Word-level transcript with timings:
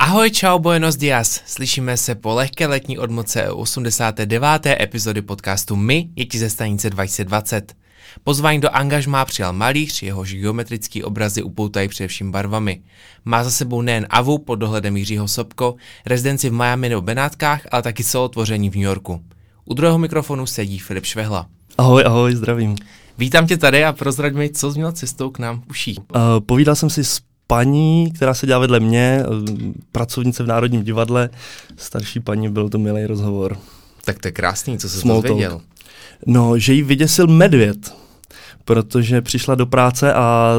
Ahoj, 0.00 0.30
čau, 0.30 0.58
buenos 0.58 0.96
dias. 0.96 1.42
Slyšíme 1.46 1.96
se 1.96 2.14
po 2.14 2.34
lehké 2.34 2.66
letní 2.66 2.98
odmoce 2.98 3.50
89. 3.50 4.66
epizody 4.66 5.22
podcastu 5.22 5.76
My, 5.76 6.08
děti 6.14 6.38
ze 6.38 6.50
stanice 6.50 6.90
2020. 6.90 7.74
Pozvání 8.24 8.60
do 8.60 8.68
angažmá 8.76 9.24
přijal 9.24 9.52
malíř, 9.52 10.02
jehož 10.02 10.34
geometrický 10.34 11.04
obrazy 11.04 11.42
upoutají 11.42 11.88
především 11.88 12.32
barvami. 12.32 12.82
Má 13.24 13.44
za 13.44 13.50
sebou 13.50 13.82
nejen 13.82 14.06
AVU 14.10 14.38
pod 14.38 14.56
dohledem 14.56 14.96
Jiřího 14.96 15.28
Sobko, 15.28 15.74
rezidenci 16.06 16.50
v 16.50 16.52
Miami 16.52 16.88
nebo 16.88 17.02
Benátkách, 17.02 17.66
ale 17.70 17.82
taky 17.82 18.04
solo 18.04 18.28
tvoření 18.28 18.70
v 18.70 18.74
New 18.74 18.84
Yorku. 18.84 19.20
U 19.64 19.74
druhého 19.74 19.98
mikrofonu 19.98 20.46
sedí 20.46 20.78
Filip 20.78 21.04
Švehla. 21.04 21.46
Ahoj, 21.78 22.02
ahoj, 22.06 22.34
zdravím. 22.34 22.76
Vítám 23.18 23.46
tě 23.46 23.56
tady 23.56 23.84
a 23.84 23.92
prozrať 23.92 24.34
mi, 24.34 24.50
co 24.50 24.72
jsi 24.72 24.78
měl 24.78 24.92
cestou 24.92 25.30
k 25.30 25.38
nám 25.38 25.62
uší. 25.70 25.96
Uh, 25.98 26.22
povídal 26.46 26.74
jsem 26.74 26.90
si 26.90 27.04
s 27.04 27.20
paní, 27.50 28.10
která 28.10 28.34
se 28.34 28.46
dělá 28.46 28.58
vedle 28.58 28.80
mě, 28.80 29.22
pracovnice 29.92 30.42
v 30.42 30.46
Národním 30.46 30.82
divadle, 30.82 31.30
starší 31.76 32.20
paní, 32.20 32.48
byl 32.48 32.68
to 32.68 32.78
milý 32.78 33.06
rozhovor. 33.06 33.56
Tak 34.04 34.18
to 34.18 34.28
je 34.28 34.32
krásný, 34.32 34.78
co 34.78 34.88
jsi 34.88 35.08
dozvěděl. 35.08 35.60
No, 36.26 36.58
že 36.58 36.72
jí 36.72 36.82
vyděsil 36.82 37.26
medvěd, 37.26 37.94
protože 38.64 39.22
přišla 39.22 39.54
do 39.54 39.66
práce 39.66 40.14
a 40.14 40.52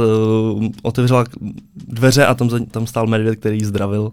uh, 0.56 0.68
otevřela 0.82 1.26
dveře 1.76 2.26
a 2.26 2.34
tam, 2.34 2.50
tam 2.66 2.88
stál 2.88 3.08
medvěd, 3.08 3.40
který 3.40 3.58
jí 3.58 3.66
zdravil. 3.66 4.12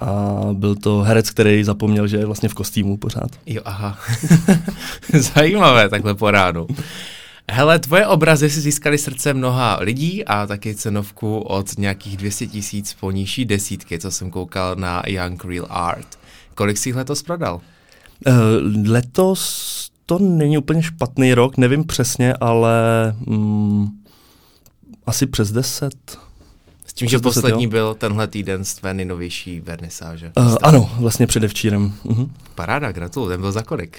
A 0.00 0.40
byl 0.52 0.74
to 0.74 1.00
herec, 1.00 1.30
který 1.30 1.64
zapomněl, 1.64 2.06
že 2.06 2.16
je 2.16 2.26
vlastně 2.26 2.48
v 2.48 2.54
kostýmu 2.54 2.96
pořád. 2.96 3.30
Jo, 3.46 3.62
aha. 3.64 3.98
Zajímavé 5.34 5.88
takhle 5.88 6.14
po 6.14 6.30
ránu. 6.30 6.66
Hele, 7.50 7.78
tvoje 7.78 8.06
obrazy 8.06 8.50
si 8.50 8.60
získaly 8.60 8.98
srdce 8.98 9.34
mnoha 9.34 9.78
lidí 9.80 10.24
a 10.24 10.46
taky 10.46 10.74
cenovku 10.74 11.38
od 11.38 11.78
nějakých 11.78 12.16
200 12.16 12.46
tisíc 12.46 12.94
po 12.94 13.10
nižší 13.10 13.44
desítky, 13.44 13.98
co 13.98 14.10
jsem 14.10 14.30
koukal 14.30 14.76
na 14.76 15.02
Young 15.06 15.44
Real 15.44 15.66
Art. 15.70 16.18
Kolik 16.54 16.78
jsi 16.78 16.88
jich 16.88 16.96
letos 16.96 17.22
prodal? 17.22 17.60
Uh, 18.26 18.90
letos 18.90 19.90
to 20.06 20.18
není 20.18 20.58
úplně 20.58 20.82
špatný 20.82 21.34
rok, 21.34 21.56
nevím 21.56 21.84
přesně, 21.84 22.34
ale 22.34 22.72
mm, 23.26 23.88
asi 25.06 25.26
přes 25.26 25.52
10. 25.52 26.18
S 26.86 26.92
tím, 26.92 27.08
že 27.08 27.18
poslední 27.18 27.64
jo? 27.64 27.70
byl 27.70 27.94
tenhle 27.94 28.26
týden 28.26 28.64
z 28.64 28.74
tvé 28.74 28.94
nejnovější 28.94 29.60
vernisáže. 29.60 30.32
Uh, 30.36 30.56
ano, 30.62 30.90
vlastně 30.98 31.26
předevčírem. 31.26 31.92
Uh-huh. 32.04 32.30
Paráda, 32.54 32.92
gratuluju. 32.92 33.30
Ten 33.30 33.40
byl 33.40 33.52
za 33.52 33.62
kolik? 33.62 33.98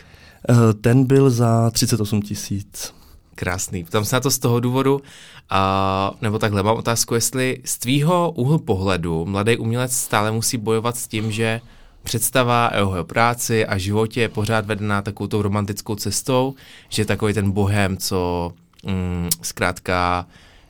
Uh, 0.49 0.57
ten 0.81 1.03
byl 1.03 1.29
za 1.29 1.69
38 1.69 2.21
tisíc. 2.21 2.93
Krásný. 3.35 3.83
Tam 3.83 4.05
se 4.05 4.15
na 4.15 4.19
to 4.19 4.31
z 4.31 4.39
toho 4.39 4.59
důvodu, 4.59 5.01
a, 5.49 6.11
nebo 6.21 6.39
takhle, 6.39 6.63
mám 6.63 6.77
otázku, 6.77 7.15
jestli 7.15 7.61
z 7.65 7.77
tvýho 7.77 8.31
úhlu 8.31 8.59
pohledu 8.59 9.25
mladý 9.25 9.57
umělec 9.57 9.95
stále 9.95 10.31
musí 10.31 10.57
bojovat 10.57 10.97
s 10.97 11.07
tím, 11.07 11.31
že 11.31 11.61
představa 12.03 12.71
o 12.71 12.75
jeho 12.75 13.03
práci 13.03 13.65
a 13.65 13.77
životě 13.77 14.21
je 14.21 14.29
pořád 14.29 14.65
vedená 14.65 15.01
takovou 15.01 15.27
tou 15.27 15.41
romantickou 15.41 15.95
cestou, 15.95 16.53
že 16.89 17.05
takový 17.05 17.33
ten 17.33 17.51
bohem, 17.51 17.97
co 17.97 18.51
mm, 18.85 19.29
zkrátka 19.41 20.25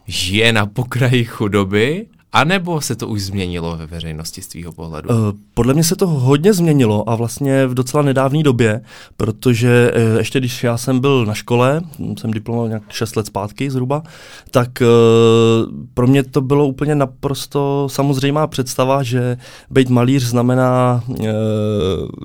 žije 0.07 0.53
na 0.53 0.65
pokraji 0.65 1.25
chudoby 1.25 2.05
a 2.33 2.43
nebo 2.43 2.81
se 2.81 2.95
to 2.95 3.07
už 3.07 3.21
změnilo 3.21 3.77
ve 3.77 3.85
veřejnosti 3.85 4.41
z 4.41 4.47
tvýho 4.47 4.71
pohledu? 4.71 5.09
Uh, 5.09 5.15
podle 5.53 5.73
mě 5.73 5.83
se 5.83 5.95
to 5.95 6.07
hodně 6.07 6.53
změnilo 6.53 7.09
a 7.09 7.15
vlastně 7.15 7.67
v 7.67 7.73
docela 7.73 8.03
nedávné 8.03 8.43
době, 8.43 8.81
protože 9.17 9.91
uh, 10.11 10.17
ještě 10.17 10.39
když 10.39 10.63
já 10.63 10.77
jsem 10.77 10.99
byl 10.99 11.25
na 11.25 11.33
škole, 11.33 11.81
jsem 12.19 12.31
diplomoval 12.31 12.67
nějak 12.67 12.83
6 12.89 13.15
let 13.15 13.25
zpátky 13.25 13.71
zhruba, 13.71 14.03
tak 14.51 14.69
uh, 14.81 15.71
pro 15.93 16.07
mě 16.07 16.23
to 16.23 16.41
bylo 16.41 16.67
úplně 16.67 16.95
naprosto 16.95 17.87
samozřejmá 17.91 18.47
představa, 18.47 19.03
že 19.03 19.37
být 19.69 19.89
malíř 19.89 20.23
znamená 20.23 21.03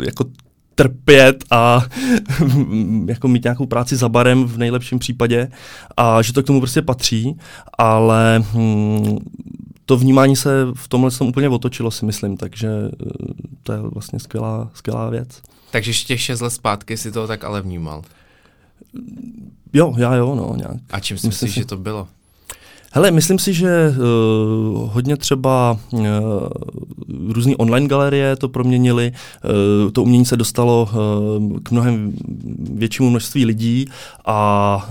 jako 0.04 0.24
trpět 0.78 1.44
a 1.50 1.82
jako 3.06 3.28
mít 3.28 3.44
nějakou 3.44 3.66
práci 3.66 3.96
za 3.96 4.08
barem 4.08 4.44
v 4.44 4.58
nejlepším 4.58 4.98
případě 4.98 5.48
a 5.96 6.22
že 6.22 6.32
to 6.32 6.42
k 6.42 6.46
tomu 6.46 6.60
prostě 6.60 6.82
patří, 6.82 7.36
ale 7.78 8.44
hm, 8.54 9.18
to 9.88 9.96
vnímání 9.96 10.36
se 10.36 10.66
v 10.74 10.88
tomhle 10.88 11.10
tom 11.10 11.28
úplně 11.28 11.48
otočilo, 11.48 11.90
si 11.90 12.04
myslím, 12.04 12.36
takže 12.36 12.68
eh, 12.68 13.06
to 13.62 13.72
je 13.72 13.78
vlastně 13.78 14.20
skvělá, 14.20 14.70
skvělá 14.74 15.10
věc. 15.10 15.28
Takže 15.70 15.90
ještě 15.90 16.06
těch 16.06 16.20
šest 16.20 16.40
let 16.40 16.50
zpátky 16.50 16.96
si 16.96 17.12
to 17.12 17.26
tak 17.26 17.44
ale 17.44 17.62
vnímal? 17.62 18.02
Jo, 19.72 19.94
já 19.98 20.14
jo, 20.14 20.34
no 20.34 20.54
nějak. 20.56 20.76
A 20.90 21.00
čím 21.00 21.18
si 21.18 21.26
myslíš, 21.26 21.54
si... 21.54 21.60
že 21.60 21.66
to 21.66 21.76
bylo? 21.76 22.08
Hele, 22.92 23.10
myslím 23.10 23.38
si, 23.38 23.54
že 23.54 23.88
uh, 23.88 24.92
hodně 24.92 25.16
třeba 25.16 25.78
uh, 25.90 26.00
různé 27.28 27.56
online 27.56 27.88
galerie 27.88 28.36
to 28.36 28.48
proměnily, 28.48 29.12
uh, 29.84 29.90
to 29.90 30.02
umění 30.02 30.24
se 30.24 30.36
dostalo 30.36 30.88
uh, 30.92 31.58
k 31.60 31.70
mnohem 31.70 32.12
většímu 32.72 33.10
množství 33.10 33.44
lidí 33.44 33.86
a 34.26 34.90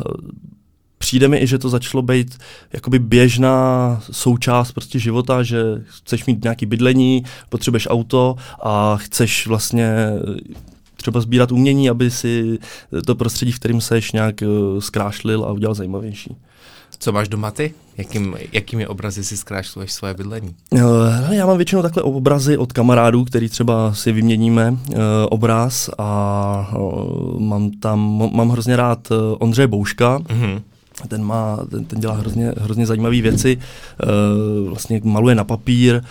přijde 1.07 1.27
mi 1.27 1.37
i, 1.37 1.47
že 1.47 1.57
to 1.57 1.69
začalo 1.69 2.01
být 2.01 2.37
jakoby 2.73 2.99
běžná 2.99 3.99
součást 4.11 4.71
prostě 4.71 4.99
života, 4.99 5.43
že 5.43 5.63
chceš 5.85 6.25
mít 6.25 6.43
nějaký 6.43 6.65
bydlení, 6.65 7.23
potřebuješ 7.49 7.87
auto 7.89 8.35
a 8.63 8.97
chceš 8.97 9.47
vlastně 9.47 9.89
třeba 10.95 11.21
sbírat 11.21 11.51
umění, 11.51 11.89
aby 11.89 12.11
si 12.11 12.59
to 13.05 13.15
prostředí, 13.15 13.51
v 13.51 13.59
kterém 13.59 13.81
seš, 13.81 14.11
nějak 14.11 14.35
zkrášlil 14.79 15.43
a 15.43 15.51
udělal 15.51 15.73
zajímavější. 15.73 16.35
Co 16.99 17.11
máš 17.11 17.27
doma 17.27 17.51
ty? 17.51 17.73
Jakým, 17.97 18.35
jakými 18.51 18.87
obrazy 18.87 19.23
si 19.23 19.37
zkrášluješ 19.37 19.91
svoje 19.91 20.13
bydlení? 20.13 20.55
Já 21.31 21.45
mám 21.45 21.57
většinou 21.57 21.81
takhle 21.81 22.03
obrazy 22.03 22.57
od 22.57 22.73
kamarádů, 22.73 23.25
který 23.25 23.49
třeba 23.49 23.93
si 23.93 24.11
vyměníme 24.11 24.71
uh, 24.71 24.77
obraz 25.29 25.89
a 25.97 26.73
uh, 26.79 27.39
mám 27.39 27.71
tam, 27.71 28.29
mám 28.33 28.49
hrozně 28.49 28.75
rád 28.75 29.07
Ondřeje 29.39 29.67
Bouška, 29.67 30.19
mm-hmm 30.19 30.61
ten, 31.07 31.23
má, 31.23 31.59
ten, 31.71 31.85
ten 31.85 31.99
dělá 31.99 32.13
hrozně, 32.13 32.53
hrozně 32.57 32.85
zajímavé 32.85 33.21
věci, 33.21 33.57
uh, 33.57 34.69
vlastně 34.69 35.01
maluje 35.03 35.35
na 35.35 35.43
papír, 35.43 36.01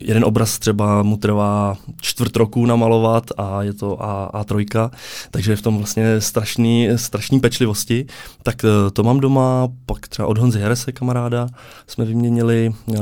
jeden 0.00 0.24
obraz 0.24 0.58
třeba 0.58 1.02
mu 1.02 1.16
trvá 1.16 1.76
čtvrt 2.00 2.36
roku 2.36 2.66
namalovat 2.66 3.24
a 3.36 3.62
je 3.62 3.72
to 3.72 4.02
A, 4.02 4.42
A3, 4.42 4.90
takže 5.30 5.52
je 5.52 5.56
v 5.56 5.62
tom 5.62 5.76
vlastně 5.76 6.20
strašný, 6.20 6.88
strašný 6.96 7.40
pečlivosti. 7.40 8.06
Tak 8.42 8.64
uh, 8.64 8.90
to 8.90 9.02
mám 9.02 9.20
doma, 9.20 9.68
pak 9.86 10.08
třeba 10.08 10.28
od 10.28 10.38
Honzy 10.38 10.60
Herese, 10.60 10.92
kamaráda, 10.92 11.48
jsme 11.86 12.04
vyměnili 12.04 12.74
uh, 12.86 12.96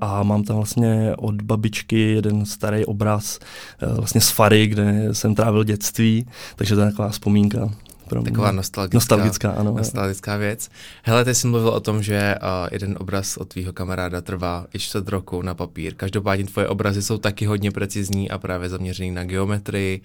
a 0.00 0.22
mám 0.22 0.44
tam 0.44 0.56
vlastně 0.56 1.12
od 1.18 1.42
babičky 1.42 2.00
jeden 2.00 2.46
starý 2.46 2.84
obraz 2.84 3.38
vlastně 3.80 4.20
z 4.20 4.30
Fary, 4.30 4.66
kde 4.66 5.08
jsem 5.12 5.34
trávil 5.34 5.64
dětství, 5.64 6.26
takže 6.56 6.74
to 6.74 6.80
je 6.80 6.90
taková 6.90 7.08
vzpomínka 7.08 7.70
pro 8.08 8.20
mě. 8.20 8.30
Taková 8.30 8.52
nostalgická, 8.52 8.96
nostalgická, 8.96 9.50
ano, 9.50 9.74
nostalgická 9.76 10.36
věc. 10.36 10.70
Hele, 11.02 11.24
ty 11.24 11.34
jsi 11.34 11.46
mluvil 11.46 11.68
o 11.68 11.80
tom, 11.80 12.02
že 12.02 12.34
uh, 12.42 12.68
jeden 12.72 12.96
obraz 13.00 13.36
od 13.36 13.48
tvýho 13.48 13.72
kamaráda 13.72 14.20
trvá 14.20 14.66
i 14.74 14.78
čtvrt 14.78 15.08
roku 15.08 15.42
na 15.42 15.54
papír. 15.54 15.94
Každopádně 15.94 16.44
tvoje 16.44 16.68
obrazy 16.68 17.02
jsou 17.02 17.18
taky 17.18 17.46
hodně 17.46 17.70
precizní 17.70 18.30
a 18.30 18.38
právě 18.38 18.68
zaměřený 18.68 19.10
na 19.10 19.24
geometrii, 19.24 20.00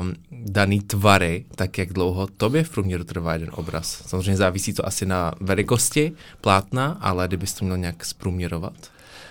um, 0.00 0.14
daný 0.32 0.80
tvary, 0.80 1.44
tak 1.54 1.78
jak 1.78 1.92
dlouho 1.92 2.26
tobě 2.26 2.64
v 2.64 2.70
průměru 2.70 3.04
trvá 3.04 3.32
jeden 3.32 3.50
obraz. 3.52 4.02
Samozřejmě 4.06 4.36
závisí 4.36 4.72
to 4.72 4.86
asi 4.86 5.06
na 5.06 5.32
velikosti 5.40 6.12
plátna, 6.40 6.98
ale 7.00 7.28
kdybys 7.28 7.54
to 7.54 7.64
měl 7.64 7.78
nějak 7.78 8.04
zprůměrovat. 8.04 8.74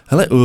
Hele, 0.07 0.27
uh, 0.27 0.39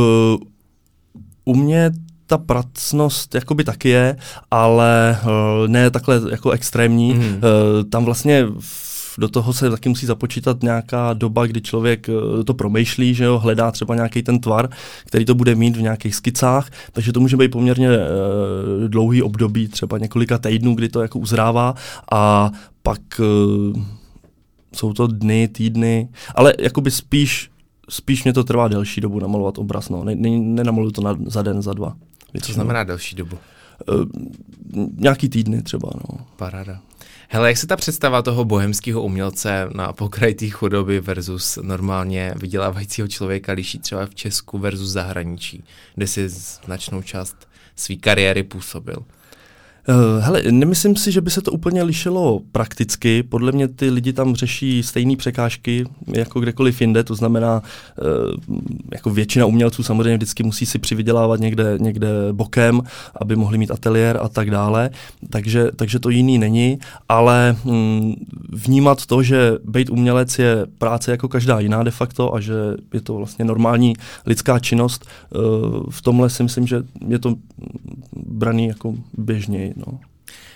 u 1.45 1.55
mě 1.55 1.91
ta 2.27 2.37
pracnost 2.37 3.35
jakoby 3.35 3.63
taky 3.63 3.89
je, 3.89 4.15
ale 4.51 5.19
uh, 5.23 5.67
ne 5.67 5.89
takhle 5.89 6.21
jako 6.31 6.51
extrémní. 6.51 7.13
Mm. 7.13 7.23
Uh, 7.23 7.39
tam 7.89 8.05
vlastně 8.05 8.45
do 9.17 9.27
toho 9.27 9.53
se 9.53 9.69
taky 9.69 9.89
musí 9.89 10.05
započítat 10.05 10.63
nějaká 10.63 11.13
doba, 11.13 11.45
kdy 11.45 11.61
člověk 11.61 12.09
uh, 12.09 12.43
to 12.43 12.53
promýšlí, 12.53 13.13
že 13.13 13.23
jo, 13.23 13.39
hledá 13.39 13.71
třeba 13.71 13.95
nějaký 13.95 14.23
ten 14.23 14.39
tvar, 14.39 14.69
který 15.05 15.25
to 15.25 15.35
bude 15.35 15.55
mít 15.55 15.77
v 15.77 15.81
nějakých 15.81 16.15
skicách, 16.15 16.69
takže 16.91 17.13
to 17.13 17.19
může 17.19 17.37
být 17.37 17.51
poměrně 17.51 17.89
uh, 17.89 18.87
dlouhý 18.87 19.21
období, 19.21 19.67
třeba 19.67 19.97
několika 19.97 20.37
týdnů, 20.37 20.75
kdy 20.75 20.89
to 20.89 21.01
jako 21.01 21.19
uzrává 21.19 21.75
a 22.11 22.51
pak 22.83 23.01
jsou 24.75 24.93
to 24.93 25.07
dny, 25.07 25.47
týdny, 25.47 26.09
ale 26.35 26.53
jakoby 26.59 26.91
spíš 26.91 27.49
spíš 27.89 28.23
mě 28.23 28.33
to 28.33 28.43
trvá 28.43 28.67
delší 28.67 29.01
dobu 29.01 29.19
namalovat 29.19 29.57
obraz, 29.57 29.89
no. 29.89 30.03
Ne, 30.03 30.15
ne, 30.15 30.29
nenamaluju 30.29 30.91
to 30.91 31.01
na, 31.01 31.17
za 31.25 31.41
den, 31.41 31.61
za 31.61 31.73
dva. 31.73 31.95
Co 32.41 32.53
znamená 32.53 32.83
delší 32.83 33.15
dobu? 33.15 33.37
Uh, 33.87 34.05
nějaký 34.95 35.29
týdny 35.29 35.61
třeba, 35.61 35.89
no. 35.95 36.25
Paráda. 36.35 36.79
Hele, 37.29 37.47
jak 37.47 37.57
se 37.57 37.67
ta 37.67 37.75
představa 37.75 38.21
toho 38.21 38.45
bohemského 38.45 39.01
umělce 39.01 39.69
na 39.75 39.93
pokraji 39.93 40.33
té 40.33 40.49
chudoby 40.49 40.99
versus 40.99 41.59
normálně 41.61 42.33
vydělávajícího 42.35 43.07
člověka 43.07 43.51
liší 43.51 43.79
třeba 43.79 44.05
v 44.05 44.15
Česku 44.15 44.57
versus 44.57 44.89
zahraničí, 44.89 45.63
kde 45.95 46.07
si 46.07 46.29
značnou 46.29 47.01
část 47.01 47.47
své 47.75 47.95
kariéry 47.95 48.43
působil? 48.43 49.05
Uh, 49.89 50.23
hele, 50.23 50.41
nemyslím 50.51 50.95
si, 50.95 51.11
že 51.11 51.21
by 51.21 51.29
se 51.29 51.41
to 51.41 51.51
úplně 51.51 51.83
lišilo 51.83 52.41
prakticky. 52.51 53.23
Podle 53.23 53.51
mě 53.51 53.67
ty 53.67 53.89
lidi 53.89 54.13
tam 54.13 54.35
řeší 54.35 54.83
stejné 54.83 55.15
překážky 55.15 55.85
jako 56.07 56.39
kdekoliv 56.39 56.81
jinde, 56.81 57.03
to 57.03 57.15
znamená, 57.15 57.61
uh, 57.61 58.57
jako 58.93 59.09
většina 59.09 59.45
umělců 59.45 59.83
samozřejmě 59.83 60.17
vždycky 60.17 60.43
musí 60.43 60.65
si 60.65 60.79
přivydělávat 60.79 61.39
někde, 61.39 61.77
někde 61.79 62.09
bokem, 62.31 62.81
aby 63.21 63.35
mohli 63.35 63.57
mít 63.57 63.71
ateliér 63.71 64.19
a 64.21 64.29
tak 64.29 64.51
dále, 64.51 64.89
takže, 65.29 65.71
takže 65.75 65.99
to 65.99 66.09
jiný 66.09 66.37
není, 66.37 66.79
ale 67.09 67.55
mm, 67.65 68.13
vnímat 68.49 69.05
to, 69.05 69.23
že 69.23 69.51
být 69.65 69.89
umělec 69.89 70.39
je 70.39 70.65
práce 70.77 71.11
jako 71.11 71.27
každá 71.27 71.59
jiná 71.59 71.83
de 71.83 71.91
facto 71.91 72.35
a 72.35 72.39
že 72.39 72.53
je 72.93 73.01
to 73.01 73.13
vlastně 73.15 73.45
normální 73.45 73.93
lidská 74.25 74.59
činnost, 74.59 75.05
uh, 75.35 75.41
v 75.89 76.01
tomhle 76.01 76.29
si 76.29 76.43
myslím, 76.43 76.67
že 76.67 76.83
je 77.07 77.19
to 77.19 77.35
braný 78.15 78.67
jako 78.67 78.95
běžněji. 79.17 79.72
No. 79.75 79.99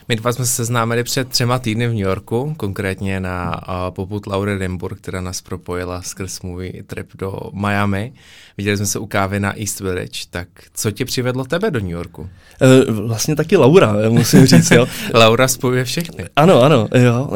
My 0.10 0.16
dva 0.16 0.34
jsme 0.34 0.46
se 0.46 0.52
seznámili 0.52 1.04
před 1.04 1.30
třema 1.30 1.60
týdny 1.60 1.88
v 1.88 1.94
New 1.94 2.00
Yorku, 2.00 2.54
konkrétně 2.58 3.20
na 3.20 3.62
uh, 3.68 3.74
poput 3.90 4.28
Laure 4.28 4.54
Limburg, 4.54 4.98
která 4.98 5.22
nás 5.22 5.42
propojila 5.42 6.02
skrz 6.02 6.42
můj 6.42 6.84
trip 6.88 7.08
do 7.16 7.40
Miami. 7.54 8.14
Viděli 8.58 8.78
jsme 8.78 8.86
se 8.86 9.00
u 9.00 9.06
kávy 9.06 9.40
na 9.40 9.60
East 9.60 9.80
Village, 9.80 10.22
tak 10.30 10.48
co 10.74 10.92
tě 10.92 11.06
přivedlo 11.06 11.46
tebe 11.46 11.72
do 11.72 11.80
New 11.80 11.90
Yorku? 11.90 12.30
E, 12.62 12.92
vlastně 12.92 13.36
taky 13.36 13.58
Laura, 13.58 13.94
musím 14.10 14.46
říct, 14.46 14.72
jo. 14.72 14.88
Laura 15.14 15.48
spojuje 15.48 15.84
všechny. 15.84 16.26
Ano, 16.36 16.62
ano, 16.62 16.88
jo. 16.96 17.30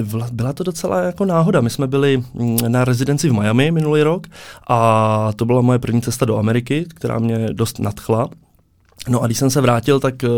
E, 0.00 0.32
byla 0.32 0.52
to 0.52 0.64
docela 0.64 1.00
jako 1.00 1.24
náhoda. 1.24 1.60
My 1.60 1.70
jsme 1.70 1.86
byli 1.86 2.22
mm, 2.34 2.58
na 2.68 2.84
rezidenci 2.84 3.28
v 3.28 3.32
Miami 3.32 3.70
minulý 3.70 4.02
rok 4.02 4.26
a 4.68 5.32
to 5.36 5.44
byla 5.44 5.60
moje 5.60 5.78
první 5.78 6.02
cesta 6.02 6.26
do 6.26 6.38
Ameriky, 6.38 6.86
která 6.88 7.18
mě 7.18 7.48
dost 7.52 7.78
nadchla. 7.78 8.28
No 9.08 9.22
a 9.22 9.26
když 9.26 9.38
jsem 9.38 9.50
se 9.50 9.60
vrátil, 9.60 10.00
tak 10.00 10.14
uh, 10.22 10.30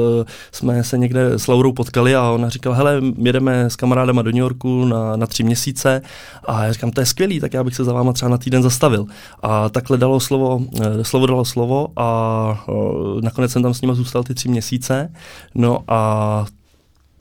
jsme 0.52 0.84
se 0.84 0.98
někde 0.98 1.38
s 1.38 1.46
Laurou 1.46 1.72
potkali 1.72 2.14
a 2.14 2.30
ona 2.30 2.48
říkala, 2.48 2.76
hele, 2.76 3.00
jedeme 3.18 3.70
s 3.70 3.76
kamarádama 3.76 4.22
do 4.22 4.30
New 4.30 4.38
Yorku 4.38 4.84
na, 4.84 5.16
na 5.16 5.26
tři 5.26 5.42
měsíce 5.42 6.02
a 6.44 6.64
já 6.64 6.72
říkám, 6.72 6.90
to 6.90 7.00
je 7.00 7.06
skvělý, 7.06 7.40
tak 7.40 7.54
já 7.54 7.64
bych 7.64 7.76
se 7.76 7.84
za 7.84 7.92
váma 7.92 8.12
třeba 8.12 8.28
na 8.28 8.38
týden 8.38 8.62
zastavil. 8.62 9.06
A 9.42 9.68
takhle 9.68 9.98
dalo 9.98 10.20
slovo, 10.20 10.56
uh, 10.56 11.02
slovo 11.02 11.26
dalo 11.26 11.44
slovo 11.44 11.88
a 11.96 12.64
uh, 12.68 13.20
nakonec 13.20 13.52
jsem 13.52 13.62
tam 13.62 13.74
s 13.74 13.80
nima 13.80 13.94
zůstal 13.94 14.22
ty 14.22 14.34
tři 14.34 14.48
měsíce. 14.48 15.12
No 15.54 15.78
a 15.88 16.46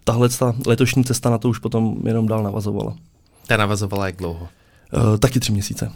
tahle 0.04 0.30
ta 0.30 0.54
letošní 0.66 1.04
cesta 1.04 1.30
na 1.30 1.38
to 1.38 1.50
už 1.50 1.60
potom 1.60 1.96
jenom 2.06 2.28
dál 2.28 2.44
navazovala. 2.44 2.94
Ta 3.48 3.58
navazovala 3.58 4.06
jak 4.06 4.16
dlouho? 4.16 4.48
Uh, 4.94 5.18
taky 5.18 5.40
tři 5.40 5.52
měsíce. 5.52 5.92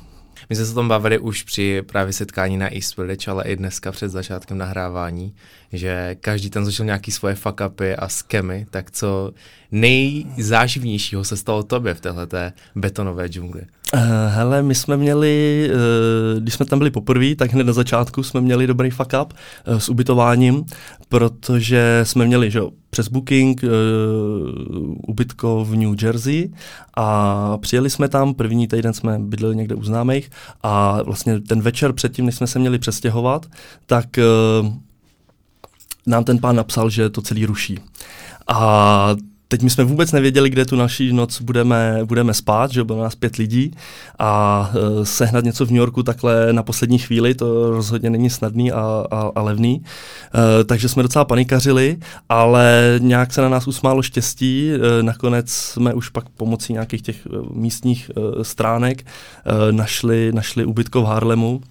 My 0.49 0.55
jsme 0.55 0.65
se 0.65 0.71
o 0.71 0.75
tom 0.75 0.87
bavili 0.87 1.19
už 1.19 1.43
při 1.43 1.81
právě 1.81 2.13
setkání 2.13 2.57
na 2.57 2.75
East 2.75 2.97
Village, 2.97 3.31
ale 3.31 3.43
i 3.43 3.55
dneska 3.55 3.91
před 3.91 4.09
začátkem 4.09 4.57
nahrávání, 4.57 5.35
že 5.73 6.15
každý 6.19 6.49
tam 6.49 6.65
zažil 6.65 6.85
nějaký 6.85 7.11
svoje 7.11 7.35
fuck 7.35 7.61
upy 7.67 7.95
a 7.95 8.09
skemy, 8.09 8.65
tak 8.69 8.91
co 8.91 9.31
nejzáživnějšího 9.71 11.23
se 11.23 11.37
stalo 11.37 11.63
tobě 11.63 11.93
v 11.93 12.01
téhle 12.01 12.53
betonové 12.75 13.27
džungli? 13.27 13.61
Uh, 13.93 14.01
hele, 14.27 14.63
my 14.63 14.75
jsme 14.75 14.97
měli, 14.97 15.69
uh, 15.73 16.41
když 16.41 16.53
jsme 16.53 16.65
tam 16.65 16.79
byli 16.79 16.91
poprvé, 16.91 17.35
tak 17.35 17.51
hned 17.51 17.63
na 17.63 17.73
začátku 17.73 18.23
jsme 18.23 18.41
měli 18.41 18.67
dobrý 18.67 18.89
fuck 18.89 19.13
up 19.21 19.33
uh, 19.67 19.77
s 19.77 19.89
ubytováním, 19.89 20.63
protože 21.09 21.99
jsme 22.03 22.25
měli, 22.25 22.51
že 22.51 22.61
přes 22.89 23.07
booking 23.07 23.63
uh, 23.63 23.69
ubytko 25.07 25.65
v 25.65 25.75
New 25.75 26.03
Jersey 26.03 26.51
a 26.97 27.57
přijeli 27.57 27.89
jsme 27.89 28.09
tam, 28.09 28.33
první 28.33 28.67
týden 28.67 28.93
jsme 28.93 29.19
bydleli 29.19 29.55
někde 29.55 29.75
u 29.75 29.83
známých 29.83 30.31
a 30.63 31.03
vlastně 31.03 31.41
ten 31.41 31.61
večer 31.61 31.93
předtím, 31.93 32.25
než 32.25 32.35
jsme 32.35 32.47
se 32.47 32.59
měli 32.59 32.79
přestěhovat, 32.79 33.45
tak 33.85 34.07
uh, 34.61 34.73
nám 36.07 36.23
ten 36.23 36.39
pán 36.39 36.55
napsal, 36.55 36.89
že 36.89 37.09
to 37.09 37.21
celý 37.21 37.45
ruší. 37.45 37.79
A 38.47 39.15
teď 39.51 39.61
my 39.61 39.69
jsme 39.69 39.83
vůbec 39.83 40.11
nevěděli, 40.11 40.49
kde 40.49 40.65
tu 40.65 40.75
naší 40.75 41.13
noc 41.13 41.41
budeme, 41.41 41.99
budeme 42.05 42.33
spát, 42.33 42.71
že 42.71 42.83
bylo 42.83 43.03
nás 43.03 43.15
pět 43.15 43.35
lidí 43.35 43.71
a 44.19 44.71
uh, 44.73 45.03
sehnat 45.03 45.43
něco 45.43 45.65
v 45.65 45.69
New 45.69 45.77
Yorku 45.77 46.03
takhle 46.03 46.53
na 46.53 46.63
poslední 46.63 46.97
chvíli, 46.97 47.35
to 47.35 47.71
rozhodně 47.71 48.09
není 48.09 48.29
snadný 48.29 48.71
a, 48.71 49.05
a, 49.11 49.31
a 49.35 49.41
levný. 49.41 49.79
Uh, 49.79 50.63
takže 50.65 50.89
jsme 50.89 51.03
docela 51.03 51.25
panikařili, 51.25 51.97
ale 52.29 52.95
nějak 52.99 53.33
se 53.33 53.41
na 53.41 53.49
nás 53.49 53.67
usmálo 53.67 54.01
štěstí. 54.01 54.71
Uh, 54.73 55.03
nakonec 55.03 55.49
jsme 55.49 55.93
už 55.93 56.09
pak 56.09 56.29
pomocí 56.29 56.73
nějakých 56.73 57.01
těch 57.01 57.27
místních 57.53 58.11
uh, 58.15 58.43
stránek 58.43 59.05
uh, 59.05 59.71
našli, 59.71 60.31
našli 60.33 60.65
ubytko 60.65 61.01
v 61.01 61.05
Harlemu. 61.05 61.61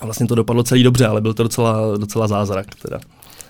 A 0.00 0.04
vlastně 0.04 0.26
to 0.26 0.34
dopadlo 0.34 0.62
celý 0.62 0.82
dobře, 0.82 1.06
ale 1.06 1.20
byl 1.20 1.34
to 1.34 1.42
docela, 1.42 1.96
docela 1.96 2.28
zázrak. 2.28 2.66
Teda. 2.82 3.00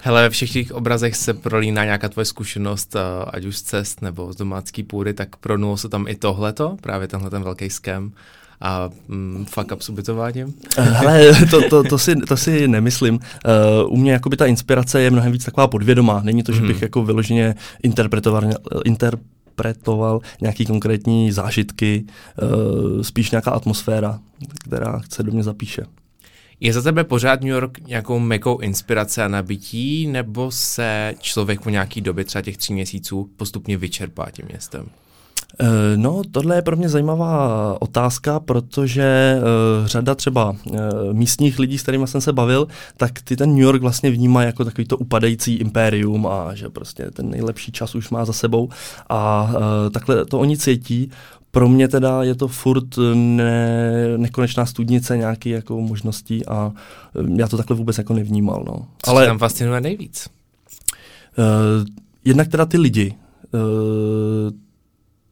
Hele, 0.01 0.23
ve 0.23 0.31
všech 0.31 0.53
těch 0.53 0.73
obrazech 0.73 1.17
se 1.17 1.35
prolíná 1.35 1.85
nějaká 1.85 2.09
tvoje 2.09 2.25
zkušenost, 2.25 2.97
ať 3.31 3.45
už 3.45 3.57
z 3.57 3.63
cest 3.63 4.03
nebo 4.03 4.33
z 4.33 4.37
domácké 4.37 4.83
půdy, 4.83 5.15
tak 5.15 5.37
pronulo 5.37 5.77
se 5.77 5.89
tam 5.89 6.09
i 6.09 6.15
tohleto, 6.15 6.77
právě 6.81 7.09
tenhle 7.09 7.31
ten 7.31 7.43
velký 7.43 7.71
skem 7.71 8.13
a 8.61 8.91
mm, 9.09 9.47
fuck 9.49 9.73
up 9.73 9.83
s 9.83 9.89
ubytováním? 9.89 10.55
Hele, 10.79 11.47
to, 11.51 11.69
to, 11.69 11.83
to, 11.85 11.99
si, 11.99 12.17
to 12.17 12.37
si 12.37 12.69
nemyslím. 12.69 13.15
Uh, 13.15 13.93
u 13.93 13.97
mě 13.97 14.13
jakoby 14.13 14.37
ta 14.37 14.47
inspirace 14.47 15.01
je 15.01 15.11
mnohem 15.11 15.33
víc 15.33 15.45
taková 15.45 15.67
podvědomá. 15.67 16.21
Není 16.25 16.43
to, 16.43 16.53
že 16.53 16.61
bych 16.61 16.77
mm. 16.77 16.83
jako 16.83 17.05
vyloženě 17.05 17.55
interpretoval, 17.83 18.51
interpretoval 18.85 20.21
nějaký 20.41 20.67
konkrétní 20.67 21.33
zážitky, 21.33 22.05
uh, 22.43 23.03
spíš 23.03 23.31
nějaká 23.31 23.51
atmosféra, 23.51 24.19
která 24.65 25.01
se 25.11 25.23
do 25.23 25.33
mě 25.33 25.43
zapíše. 25.43 25.83
Je 26.61 26.73
za 26.73 26.83
tebe 26.83 27.05
pořád 27.05 27.41
New 27.41 27.51
York 27.51 27.79
nějakou 27.87 28.19
mekou 28.19 28.59
inspirace 28.59 29.25
a 29.25 29.29
nabití, 29.29 30.07
nebo 30.07 30.51
se 30.51 31.15
člověk 31.21 31.61
po 31.61 31.71
nějaký 31.71 32.01
době, 32.01 32.25
třeba 32.25 32.43
těch 32.43 32.57
tří 32.57 32.73
měsíců, 32.73 33.31
postupně 33.37 33.77
vyčerpá 33.77 34.31
tím 34.31 34.47
městem? 34.49 34.87
Eh, 35.61 35.97
no, 35.97 36.23
tohle 36.31 36.57
je 36.57 36.63
pro 36.63 36.77
mě 36.77 36.89
zajímavá 36.89 37.77
otázka, 37.83 38.41
protože 38.41 39.37
uh, 39.39 39.87
řada 39.87 40.15
třeba 40.15 40.51
uh, 40.51 40.79
místních 41.13 41.59
lidí, 41.59 41.79
s 41.79 41.83
kterými 41.83 42.07
jsem 42.07 42.21
se 42.21 42.33
bavil, 42.33 42.69
tak 42.97 43.23
ty 43.23 43.37
ten 43.37 43.51
New 43.51 43.63
York 43.63 43.83
vlastně 43.83 44.11
vnímá 44.11 44.43
jako 44.43 44.65
takový 44.65 44.87
to 44.87 44.97
upadající 44.97 45.55
impérium 45.55 46.27
a 46.27 46.55
že 46.55 46.69
prostě 46.69 47.11
ten 47.11 47.31
nejlepší 47.31 47.73
čas 47.73 47.95
už 47.95 48.11
má 48.11 48.25
za 48.25 48.33
sebou 48.33 48.69
a 49.09 49.51
uh, 49.51 49.91
takhle 49.91 50.25
to 50.25 50.39
oni 50.39 50.57
cítí. 50.57 51.11
Pro 51.57 51.69
mě 51.69 51.89
teda 51.89 52.23
je 52.23 52.35
to 52.35 52.49
furt 52.49 52.85
ne, 53.15 54.19
nekonečná 54.19 54.67
studnice 54.67 55.17
nějaký 55.17 55.51
jako 55.51 55.81
možností 55.81 56.47
a 56.47 56.73
já 57.37 57.49
to 57.49 57.57
takhle 57.57 57.77
vůbec 57.77 57.99
jako 57.99 58.15
nevnímal. 58.15 58.65
No. 58.67 58.87
Co 59.03 59.11
Ale 59.11 59.27
tam 59.27 59.39
fascinuje 59.39 59.81
nejvíc? 59.81 60.29
Uh, 61.39 61.87
jednak 62.25 62.49
teda 62.49 62.67
ty 62.67 62.79
lidi. 62.79 63.15
Uh, 63.55 64.51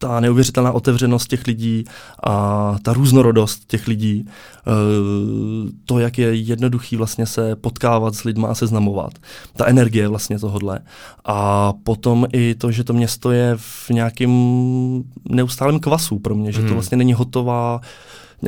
ta 0.04 0.20
neuvěřitelná 0.20 0.72
otevřenost 0.72 1.28
těch 1.28 1.46
lidí 1.46 1.84
a 2.26 2.76
ta 2.82 2.92
různorodost 2.92 3.64
těch 3.66 3.86
lidí, 3.86 4.26
eh, 4.26 4.70
to, 5.84 5.98
jak 5.98 6.18
je 6.18 6.34
jednoduchý 6.34 6.96
vlastně 6.96 7.26
se 7.26 7.56
potkávat 7.56 8.14
s 8.14 8.24
lidma 8.24 8.48
a 8.48 8.54
seznamovat, 8.54 9.12
ta 9.56 9.66
energie 9.66 10.08
vlastně 10.08 10.38
tohodle. 10.38 10.80
A 11.24 11.72
potom 11.84 12.26
i 12.32 12.54
to, 12.54 12.70
že 12.70 12.84
to 12.84 12.92
město 12.92 13.30
je 13.32 13.52
v 13.56 13.90
nějakém 13.90 14.30
neustálém 15.28 15.80
kvasu 15.80 16.18
pro 16.18 16.34
mě, 16.34 16.52
že 16.52 16.58
to 16.58 16.64
hmm. 16.64 16.74
vlastně 16.74 16.96
není 16.96 17.12
hotová 17.12 17.80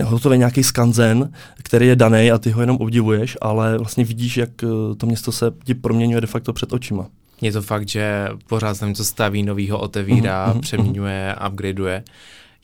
hotový 0.05 0.39
nějaký 0.39 0.63
skanzen, 0.63 1.33
který 1.63 1.87
je 1.87 1.97
daný 1.97 2.31
a 2.31 2.39
ty 2.39 2.51
ho 2.51 2.61
jenom 2.61 2.77
obdivuješ, 2.77 3.37
ale 3.41 3.79
vlastně 3.79 4.05
vidíš, 4.05 4.37
jak 4.37 4.51
eh, 4.63 4.95
to 4.97 5.07
město 5.07 5.33
se 5.33 5.51
ti 5.65 5.75
proměňuje 5.75 6.21
de 6.21 6.27
facto 6.27 6.53
před 6.53 6.73
očima. 6.73 7.07
Je 7.41 7.53
to 7.53 7.63
fakt, 7.63 7.89
že 7.89 8.29
pořád 8.47 8.79
tam 8.79 8.89
něco 8.89 9.05
staví, 9.05 9.43
novýho 9.43 9.79
otevírá, 9.79 10.53
mm-hmm, 10.53 10.61
přeměňuje, 10.61 11.37
upgradeuje. 11.49 12.05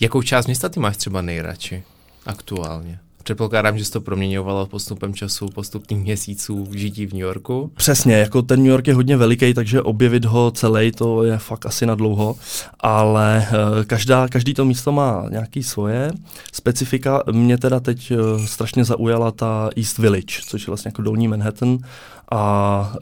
Jakou 0.00 0.22
část 0.22 0.46
města 0.46 0.68
ty 0.68 0.80
máš 0.80 0.96
třeba 0.96 1.22
nejradši 1.22 1.82
aktuálně? 2.26 2.98
Předpokládám, 3.22 3.78
že 3.78 3.84
jsi 3.84 3.92
to 3.92 4.00
proměňovalo 4.00 4.66
postupem 4.66 5.14
času, 5.14 5.48
postupných 5.48 5.98
měsíců 6.00 6.64
v 6.64 6.74
žití 6.74 7.06
v 7.06 7.12
New 7.12 7.20
Yorku. 7.20 7.70
Přesně, 7.74 8.14
jako 8.14 8.42
ten 8.42 8.58
New 8.58 8.70
York 8.70 8.86
je 8.86 8.94
hodně 8.94 9.16
veliký, 9.16 9.54
takže 9.54 9.82
objevit 9.82 10.24
ho 10.24 10.50
celý 10.50 10.92
to 10.92 11.24
je 11.24 11.38
fakt 11.38 11.66
asi 11.66 11.86
na 11.86 11.94
dlouho, 11.94 12.36
ale 12.80 13.48
uh, 13.50 13.84
každá, 13.84 14.28
každý 14.28 14.54
to 14.54 14.64
místo 14.64 14.92
má 14.92 15.26
nějaký 15.30 15.62
svoje 15.62 16.12
specifika. 16.52 17.22
Mě 17.32 17.58
teda 17.58 17.80
teď 17.80 18.12
uh, 18.12 18.44
strašně 18.44 18.84
zaujala 18.84 19.30
ta 19.30 19.70
East 19.76 19.98
Village, 19.98 20.40
což 20.46 20.62
je 20.62 20.66
vlastně 20.66 20.88
jako 20.88 21.02
dolní 21.02 21.28
Manhattan 21.28 21.78
a 22.32 22.94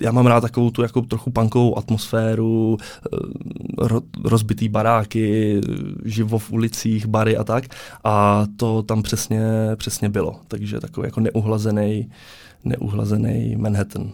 já 0.00 0.12
mám 0.12 0.26
rád 0.26 0.40
takovou 0.40 0.70
tu 0.70 0.82
jako 0.82 1.00
trochu 1.00 1.30
punkovou 1.30 1.78
atmosféru, 1.78 2.76
eh, 2.80 3.16
ro, 3.78 4.00
rozbitý 4.24 4.68
baráky, 4.68 5.60
živo 6.04 6.38
v 6.38 6.52
ulicích, 6.52 7.06
bary 7.06 7.36
a 7.36 7.44
tak. 7.44 7.64
A 8.04 8.46
to 8.56 8.82
tam 8.82 9.02
přesně, 9.02 9.40
přesně 9.76 10.08
bylo. 10.08 10.40
Takže 10.48 10.80
takový 10.80 11.06
jako 11.06 11.20
neuhlazený, 11.20 12.10
neuhlazený 12.64 13.56
Manhattan. 13.56 14.12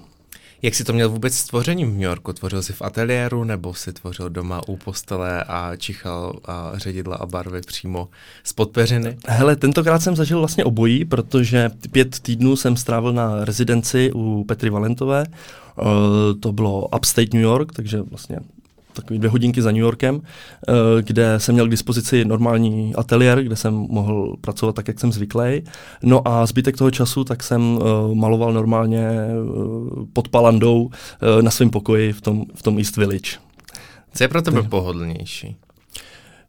Jak 0.63 0.75
jsi 0.75 0.85
to 0.85 0.93
měl 0.93 1.09
vůbec 1.09 1.35
s 1.35 1.45
tvořením 1.45 1.91
v 1.91 1.93
New 1.93 2.03
Yorku? 2.03 2.33
Tvořil 2.33 2.63
jsi 2.63 2.73
v 2.73 2.83
ateliéru 2.83 3.45
nebo 3.45 3.75
si 3.75 3.93
tvořil 3.93 4.31
doma 4.31 4.61
u 4.69 4.77
postele 4.77 5.45
a 5.45 5.77
čichal 5.77 6.39
a 6.45 6.73
ředidla 6.75 7.17
a 7.17 7.27
barvy 7.27 7.61
přímo 7.61 8.09
z 8.45 8.53
podpeřiny? 8.53 9.17
Hele, 9.29 9.57
tentokrát 9.57 10.03
jsem 10.03 10.17
zažil 10.17 10.39
vlastně 10.39 10.65
obojí, 10.65 11.05
protože 11.05 11.71
pět 11.91 12.21
týdnů 12.21 12.57
jsem 12.57 12.77
strávil 12.77 13.13
na 13.13 13.45
rezidenci 13.45 14.13
u 14.15 14.45
Petry 14.49 14.71
Valentové. 14.71 15.25
Uh, 15.27 15.87
to 16.41 16.53
bylo 16.53 16.89
Upstate 16.97 17.29
New 17.33 17.43
York, 17.43 17.73
takže 17.73 18.03
vlastně 18.03 18.39
takové 18.95 19.19
dvě 19.19 19.31
hodinky 19.31 19.63
za 19.63 19.71
New 19.71 19.81
Yorkem, 19.81 20.21
eh, 20.21 20.73
kde 21.03 21.41
jsem 21.41 21.55
měl 21.55 21.67
k 21.67 21.71
dispozici 21.71 22.25
normální 22.25 22.95
ateliér, 22.95 23.43
kde 23.43 23.57
jsem 23.57 23.75
mohl 23.75 24.37
pracovat 24.41 24.75
tak, 24.75 24.89
jak 24.89 25.01
jsem 25.01 25.13
zvyklý. 25.13 25.63
No 26.03 26.29
a 26.29 26.47
zbytek 26.47 26.77
toho 26.77 26.91
času 26.91 27.25
tak 27.25 27.43
jsem 27.43 27.79
eh, 27.81 28.15
maloval 28.15 28.53
normálně 28.53 29.09
eh, 29.09 29.35
pod 30.13 30.29
palandou 30.29 30.91
na 31.41 31.51
svém 31.51 31.71
pokoji 31.71 32.13
v 32.13 32.21
tom, 32.21 32.45
v 32.55 32.63
tom 32.63 32.79
East 32.79 32.97
Village. 32.97 33.31
Co 34.15 34.25
je 34.25 34.29
pro 34.29 34.43
tebe 34.43 34.63
pohodlnější? 34.63 35.57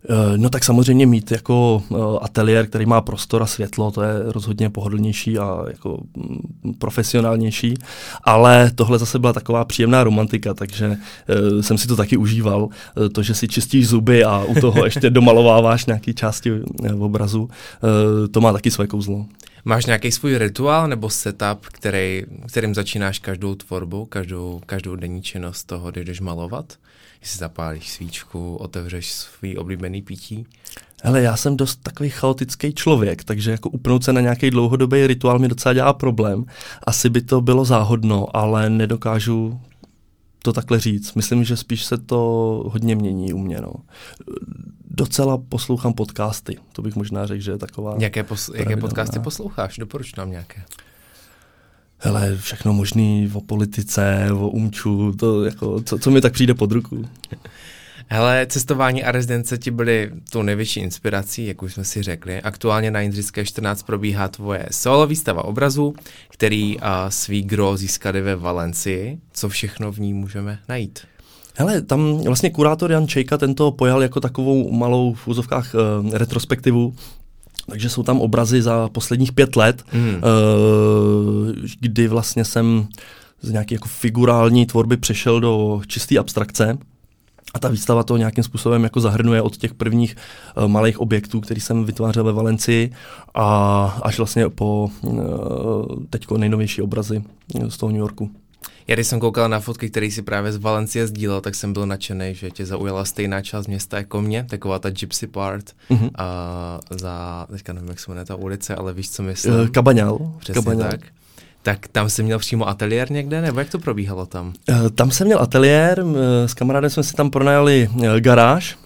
Eh, 0.10 0.38
no 0.38 0.50
tak 0.50 0.64
samozřejmě 0.64 1.06
mít 1.06 1.32
jako 1.32 1.84
eh, 1.92 1.96
ateliér, 2.22 2.68
který 2.68 2.86
má 2.86 3.02
prostor 3.02 3.44
a 3.44 3.46
světlo, 3.46 3.92
to 3.92 4.02
je 4.02 4.14
rozhodně 4.26 4.70
pohodlnější 4.70 5.38
a 5.38 5.66
jako 5.68 6.00
mm, 6.18 6.74
profesionálnější, 6.74 7.74
ale 8.24 8.72
tohle 8.76 9.00
zase 9.00 9.20
byla 9.20 9.34
taková 9.34 9.66
příjemná 9.66 10.04
romantika, 10.04 10.54
takže 10.54 10.88
uh, 10.88 11.62
jsem 11.62 11.78
si 11.78 11.88
to 11.88 11.96
taky 11.96 12.18
užíval, 12.18 12.70
to, 13.12 13.24
že 13.24 13.34
si 13.34 13.48
čistíš 13.48 13.88
zuby 13.88 14.24
a 14.24 14.44
u 14.44 14.56
toho 14.56 14.86
ještě 14.86 15.10
domalováváš 15.10 15.86
nějaké 15.86 16.14
části 16.14 16.52
v 16.94 17.04
obrazu, 17.04 17.50
to 18.32 18.42
má 18.42 18.54
taky 18.54 18.72
své 18.72 18.88
kouzlo. 18.88 19.26
Máš 19.66 19.86
nějaký 19.86 20.12
svůj 20.12 20.38
rituál 20.38 20.88
nebo 20.88 21.10
setup, 21.10 21.66
který, 21.66 22.24
kterým 22.48 22.76
začínáš 22.76 23.20
každou 23.20 23.56
tvorbu, 23.56 24.06
každou, 24.06 24.62
každou 24.66 24.96
denní 24.96 25.22
činnost 25.22 25.64
toho, 25.64 25.92
kdy 25.92 26.04
jdeš 26.04 26.22
malovat? 26.22 26.74
Jestli 27.25 27.39
zapálíš 27.39 27.89
svíčku, 27.91 28.55
otevřeš 28.55 29.12
svůj 29.12 29.55
oblíbený 29.60 30.01
pití? 30.01 30.46
Hele, 31.03 31.22
já 31.22 31.38
jsem 31.38 31.58
dost 31.58 31.75
takový 31.84 32.10
chaotický 32.10 32.74
člověk, 32.74 33.24
takže 33.24 33.51
jako 33.51 33.70
upnout 33.70 34.03
se 34.03 34.13
na 34.13 34.22
nějaký 34.22 34.50
dlouhodobý 34.50 35.08
rituál 35.08 35.39
mi 35.39 35.48
docela 35.48 35.74
dělá 35.74 35.94
problém. 35.94 36.46
Asi 36.84 37.10
by 37.10 37.22
to 37.22 37.41
bylo 37.41 37.65
záhodno, 37.65 38.36
ale 38.38 38.70
nedokážu 38.70 39.62
to 40.39 40.53
takhle 40.53 40.79
říct. 40.79 41.13
Myslím, 41.13 41.44
že 41.44 41.58
spíš 41.58 41.86
se 41.86 41.98
to 41.98 42.17
hodně 42.67 42.96
mění 42.96 43.34
u 43.34 43.38
mě. 43.38 43.62
No. 43.62 43.74
Docela 44.89 45.38
poslouchám 45.38 45.94
podcasty, 45.94 46.58
to 46.74 46.82
bych 46.82 46.96
možná 46.96 47.25
řekl, 47.25 47.41
že 47.41 47.51
je 47.51 47.58
taková... 47.58 47.96
Jaké, 48.00 48.24
pos- 48.24 48.55
jaké 48.55 48.77
podcasty 48.77 49.20
posloucháš? 49.20 49.77
Doporuč 49.77 50.15
nám 50.15 50.32
nějaké. 50.32 50.63
Hele, 52.06 52.38
všechno 52.38 52.74
možný 52.74 53.32
o 53.34 53.42
politice, 53.42 54.28
o 54.34 54.48
umču, 54.48 55.14
to 55.20 55.44
jako, 55.44 55.82
co, 55.82 56.00
co 56.00 56.12
mi 56.12 56.22
tak 56.22 56.34
přijde 56.34 56.54
pod 56.54 56.72
ruku. 56.72 57.06
Hele, 58.08 58.46
cestování 58.50 59.04
a 59.04 59.12
rezidence 59.12 59.58
ti 59.58 59.72
byly 59.72 60.12
tou 60.30 60.42
největší 60.42 60.80
inspirací, 60.80 61.48
jak 61.48 61.64
už 61.64 61.74
jsme 61.74 61.84
si 61.84 62.04
řekli. 62.04 62.42
Aktuálně 62.42 62.92
na 62.92 63.02
Jindřické 63.02 63.46
14 63.46 63.84
probíhá 63.84 64.28
tvoje 64.28 64.66
solo 64.72 65.08
výstava 65.08 65.46
obrazu, 65.46 65.94
který 66.30 66.80
a, 66.80 67.10
svý 67.10 67.44
gro 67.44 67.78
získali 67.78 68.22
ve 68.22 68.36
Valencii. 68.36 69.18
Co 69.34 69.50
všechno 69.50 69.92
v 69.92 70.00
ní 70.00 70.14
můžeme 70.14 70.60
najít? 70.70 71.00
Hele, 71.56 71.82
tam 71.82 72.18
vlastně 72.18 72.50
kurátor 72.50 72.92
Jan 72.92 73.08
Čejka 73.08 73.38
tento 73.38 73.72
pojal 73.72 74.02
jako 74.02 74.20
takovou 74.20 74.72
malou 74.72 75.14
v 75.14 75.28
úzovkách 75.28 75.74
uh, 75.74 76.14
retrospektivu, 76.14 76.96
takže 77.70 77.90
jsou 77.90 78.04
tam 78.04 78.22
obrazy 78.22 78.62
za 78.62 78.90
posledních 78.90 79.32
pět 79.32 79.56
let, 79.56 79.84
mm. 79.94 80.10
uh, 80.10 80.22
kdy 81.80 82.08
vlastně 82.08 82.46
jsem 82.46 82.88
z 83.42 83.52
nějaké 83.52 83.76
jako 83.76 83.88
figurální 83.88 84.66
tvorby 84.66 84.98
přešel 84.98 85.40
do 85.40 85.82
čisté 85.88 86.18
abstrakce. 86.18 86.78
A 87.54 87.60
ta 87.60 87.68
výstava 87.68 88.04
to 88.04 88.18
nějakým 88.18 88.44
způsobem 88.44 88.84
jako 88.84 89.00
zahrnuje 89.00 89.42
od 89.42 89.58
těch 89.58 89.74
prvních 89.74 90.16
uh, 90.58 90.68
malých 90.68 91.00
objektů, 91.00 91.42
který 91.42 91.62
jsem 91.62 91.86
vytvářel 91.86 92.24
ve 92.24 92.32
Valencii, 92.32 92.92
a 93.36 93.86
až 94.04 94.18
vlastně 94.18 94.50
po 94.50 94.90
uh, 95.02 95.24
teďko 96.10 96.38
nejnovější 96.38 96.82
obrazy 96.82 97.24
z 97.70 97.78
toho 97.78 97.92
New 97.92 98.00
Yorku. 98.00 98.32
Já 98.88 98.96
když 98.96 99.08
jsem 99.08 99.20
koukal 99.20 99.50
na 99.50 99.60
fotky, 99.60 99.90
které 99.90 100.12
si 100.12 100.22
právě 100.22 100.52
z 100.52 100.58
Valencie 100.58 101.08
sdílel, 101.08 101.42
tak 101.42 101.56
jsem 101.56 101.74
byl 101.74 101.86
nadšený, 101.86 102.36
že 102.36 102.52
tě 102.52 102.66
zaujala 102.66 103.06
stejná 103.06 103.42
část 103.42 103.68
města 103.68 103.98
jako 103.98 104.22
mě, 104.22 104.46
taková 104.50 104.80
ta 104.80 104.90
Gypsy 104.90 105.28
Part. 105.28 105.66
Mm-hmm. 105.90 106.10
A 106.18 106.80
za, 106.90 107.48
teďka 107.52 107.74
nevím, 107.74 107.90
jak 107.90 108.00
se 108.00 108.12
jmenuje 108.12 108.26
ta 108.26 108.36
ulice, 108.36 108.76
ale 108.76 108.94
víš, 108.94 109.12
co 109.12 109.24
myslím? 109.24 109.54
Uh, 109.54 109.68
Kabaňal. 109.68 110.32
Přesně 110.40 110.62
Kabaňal. 110.62 110.92
tak. 110.92 111.02
Tak 111.64 111.88
tam 111.88 112.10
jsi 112.10 112.24
měl 112.24 112.40
přímo 112.40 112.68
ateliér 112.68 113.12
někde, 113.12 113.42
nebo 113.42 113.60
jak 113.60 113.70
to 113.70 113.80
probíhalo 113.80 114.26
tam? 114.26 114.54
Uh, 114.70 114.90
tam 114.90 115.12
jsem 115.12 115.28
měl 115.28 115.42
ateliér, 115.42 116.04
uh, 116.04 116.16
s 116.46 116.54
kamarádem 116.54 116.90
jsme 116.90 117.04
si 117.04 117.14
tam 117.14 117.30
pronajali 117.30 117.90
uh, 117.94 118.16
garáž, 118.18 118.78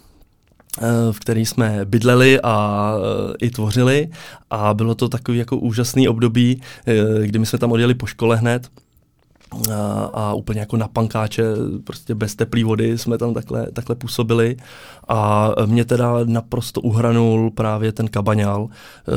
v 1.12 1.20
který 1.20 1.46
jsme 1.46 1.86
bydleli 1.86 2.42
a 2.42 2.94
i 3.42 3.50
tvořili 3.50 4.10
a 4.50 4.74
bylo 4.74 4.96
to 4.96 5.10
takový 5.10 5.38
jako 5.38 5.58
úžasný 5.58 6.08
období, 6.08 6.62
kdy 7.24 7.40
my 7.40 7.46
jsme 7.46 7.60
tam 7.60 7.72
odjeli 7.72 7.94
po 7.94 8.06
škole 8.06 8.38
hned 8.38 8.70
a, 9.74 10.03
a 10.13 10.34
úplně 10.34 10.60
jako 10.60 10.77
na 10.77 10.88
pankáče, 10.88 11.44
prostě 11.84 12.15
bez 12.15 12.36
teplé 12.36 12.63
vody 12.63 12.98
jsme 12.98 13.18
tam 13.18 13.34
takhle, 13.34 13.72
takhle 13.72 13.96
působili 13.96 14.58
a 15.08 15.51
mě 15.65 15.86
teda 15.86 16.13
naprosto 16.24 16.82
uhranul 16.82 17.51
právě 17.51 17.91
ten 17.91 18.08
kabaňál. 18.08 18.68
E, 19.08 19.12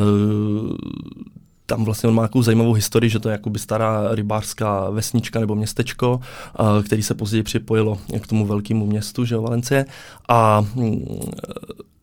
tam 1.66 1.84
vlastně 1.84 2.08
on 2.08 2.14
má 2.14 2.22
takovou 2.22 2.42
zajímavou 2.42 2.72
historii, 2.72 3.10
že 3.10 3.18
to 3.18 3.28
je 3.28 3.32
jakoby 3.32 3.58
stará 3.58 4.14
rybářská 4.14 4.90
vesnička 4.90 5.40
nebo 5.40 5.54
městečko, 5.54 6.20
který 6.84 7.02
se 7.02 7.14
později 7.14 7.42
připojilo 7.42 7.98
k 8.20 8.26
tomu 8.26 8.46
velkému 8.46 8.86
městu, 8.86 9.24
že 9.24 9.36
Valencie. 9.36 9.86
A 10.28 10.66
mm, 10.74 11.20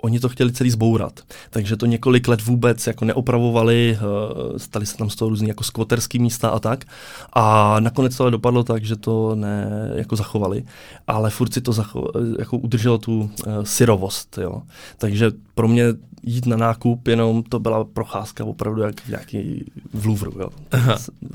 oni 0.01 0.19
to 0.19 0.29
chtěli 0.29 0.51
celý 0.51 0.69
zbourat. 0.69 1.19
Takže 1.49 1.77
to 1.77 1.85
několik 1.85 2.27
let 2.27 2.41
vůbec 2.41 2.87
jako 2.87 3.05
neopravovali, 3.05 3.97
eh, 4.01 4.59
stali 4.59 4.85
se 4.85 4.97
tam 4.97 5.09
z 5.09 5.15
toho 5.15 5.29
různý 5.29 5.47
jako 5.47 5.63
skvoterský 5.63 6.19
místa 6.19 6.49
a 6.49 6.59
tak. 6.59 6.85
A 7.33 7.75
nakonec 7.79 8.17
to 8.17 8.23
ale 8.23 8.31
dopadlo 8.31 8.63
tak, 8.63 8.85
že 8.85 8.95
to 8.95 9.35
ne 9.35 9.69
jako 9.95 10.15
zachovali, 10.15 10.63
ale 11.07 11.29
furt 11.29 11.53
si 11.53 11.61
to 11.61 11.71
zacho- 11.71 12.39
jako 12.39 12.57
udrželo 12.57 12.97
tu 12.97 13.19
uh, 13.19 13.29
syrovost. 13.63 14.37
Jo. 14.37 14.61
Takže 14.97 15.31
pro 15.55 15.67
mě 15.67 15.85
jít 16.23 16.45
na 16.45 16.57
nákup, 16.57 17.07
jenom 17.07 17.43
to 17.43 17.59
byla 17.59 17.83
procházka 17.83 18.45
opravdu 18.45 18.81
jak 18.81 19.01
v 19.01 19.09
nějaký 19.09 19.71
v 19.93 20.05
Louvru. 20.05 20.33
Jo. 20.39 20.49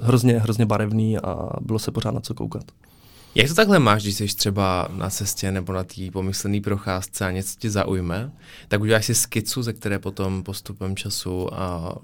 Hrozně, 0.02 0.38
hrozně 0.38 0.66
barevný 0.66 1.18
a 1.18 1.50
bylo 1.61 1.78
se 1.78 1.90
pořád 1.90 2.11
na 2.11 2.21
co 2.21 2.35
koukat. 2.35 2.64
Jak 3.34 3.48
to 3.48 3.54
takhle 3.54 3.78
máš, 3.78 4.02
když 4.02 4.14
jsi 4.14 4.26
třeba 4.26 4.88
na 4.96 5.10
cestě 5.10 5.52
nebo 5.52 5.72
na 5.72 5.84
té 5.84 6.10
pomyslené 6.12 6.60
procházce 6.60 7.26
a 7.26 7.30
něco 7.30 7.58
ti 7.58 7.70
zaujme, 7.70 8.32
tak 8.68 8.80
uděláš 8.80 9.06
si 9.06 9.14
skicu, 9.14 9.62
ze 9.62 9.72
které 9.72 9.98
potom 9.98 10.42
postupem 10.42 10.96
času 10.96 11.54
a 11.54 11.94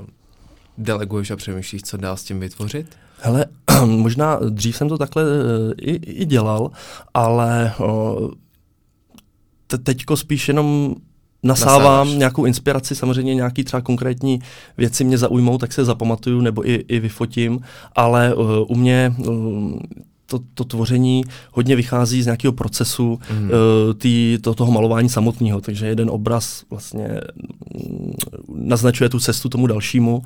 deleguješ 0.79 1.31
a 1.31 1.37
přemýšlíš, 1.37 1.83
co 1.83 1.97
dál 1.97 2.17
s 2.17 2.25
tím 2.25 2.41
vytvořit? 2.41 2.87
Hele, 3.19 3.47
možná 3.87 4.39
dřív 4.49 4.77
jsem 4.77 4.89
to 4.89 4.99
takhle 4.99 5.25
uh, 5.25 5.73
i, 5.77 5.95
i 5.95 6.25
dělal, 6.25 6.71
ale 7.15 7.75
te, 9.67 9.79
teďko 9.79 10.17
spíš 10.17 10.49
jenom 10.49 10.95
nasávám 11.43 11.85
Nasáváš. 11.85 12.19
nějakou 12.19 12.45
inspiraci, 12.45 12.95
samozřejmě 12.95 13.35
nějaký 13.35 13.65
třeba 13.65 13.81
konkrétní 13.81 14.39
věci 14.77 15.05
mě 15.05 15.19
zaujmou, 15.19 15.59
tak 15.59 15.73
se 15.73 15.85
zapamatuju 15.85 16.41
nebo 16.41 16.69
i, 16.69 16.75
i 16.75 17.01
vyfotím, 17.01 17.61
ale 17.97 18.35
uh, 18.35 18.47
u 18.69 18.75
mě 18.75 19.15
uh, 19.19 19.79
to, 20.31 20.41
to 20.55 20.65
tvoření 20.65 21.25
hodně 21.53 21.77
vychází 21.77 22.23
z 22.23 22.27
nějakého 22.27 22.53
procesu 22.53 23.21
mm. 23.31 23.45
uh, 23.45 23.51
tý, 23.95 24.39
to, 24.43 24.55
toho 24.55 24.73
malování 24.73 25.09
samotného, 25.09 25.61
takže 25.61 25.87
jeden 25.87 26.11
obraz 26.11 26.65
vlastně 26.71 27.09
um, 27.75 28.15
naznačuje 28.55 29.11
tu 29.11 29.21
cestu 29.21 29.49
tomu 29.49 29.67
dalšímu 29.67 30.23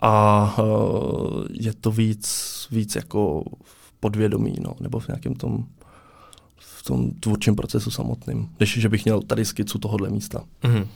a 0.00 0.54
uh, 0.58 1.44
je 1.50 1.72
to 1.80 1.90
víc, 1.90 2.28
víc 2.70 2.94
jako 2.96 3.44
podvědomí, 4.00 4.54
no, 4.60 4.74
nebo 4.80 5.00
v 5.00 5.08
nějakém 5.08 5.34
tom 5.34 5.64
v 6.58 6.82
tom 6.82 7.10
tvůrčím 7.10 7.56
procesu 7.56 7.90
samotným, 7.90 8.48
než 8.60 8.78
že 8.78 8.88
bych 8.88 9.04
měl 9.04 9.20
tady 9.20 9.44
skicu 9.44 9.78
tohohle 9.78 10.10
místa. 10.10 10.44
Mm. 10.64 10.86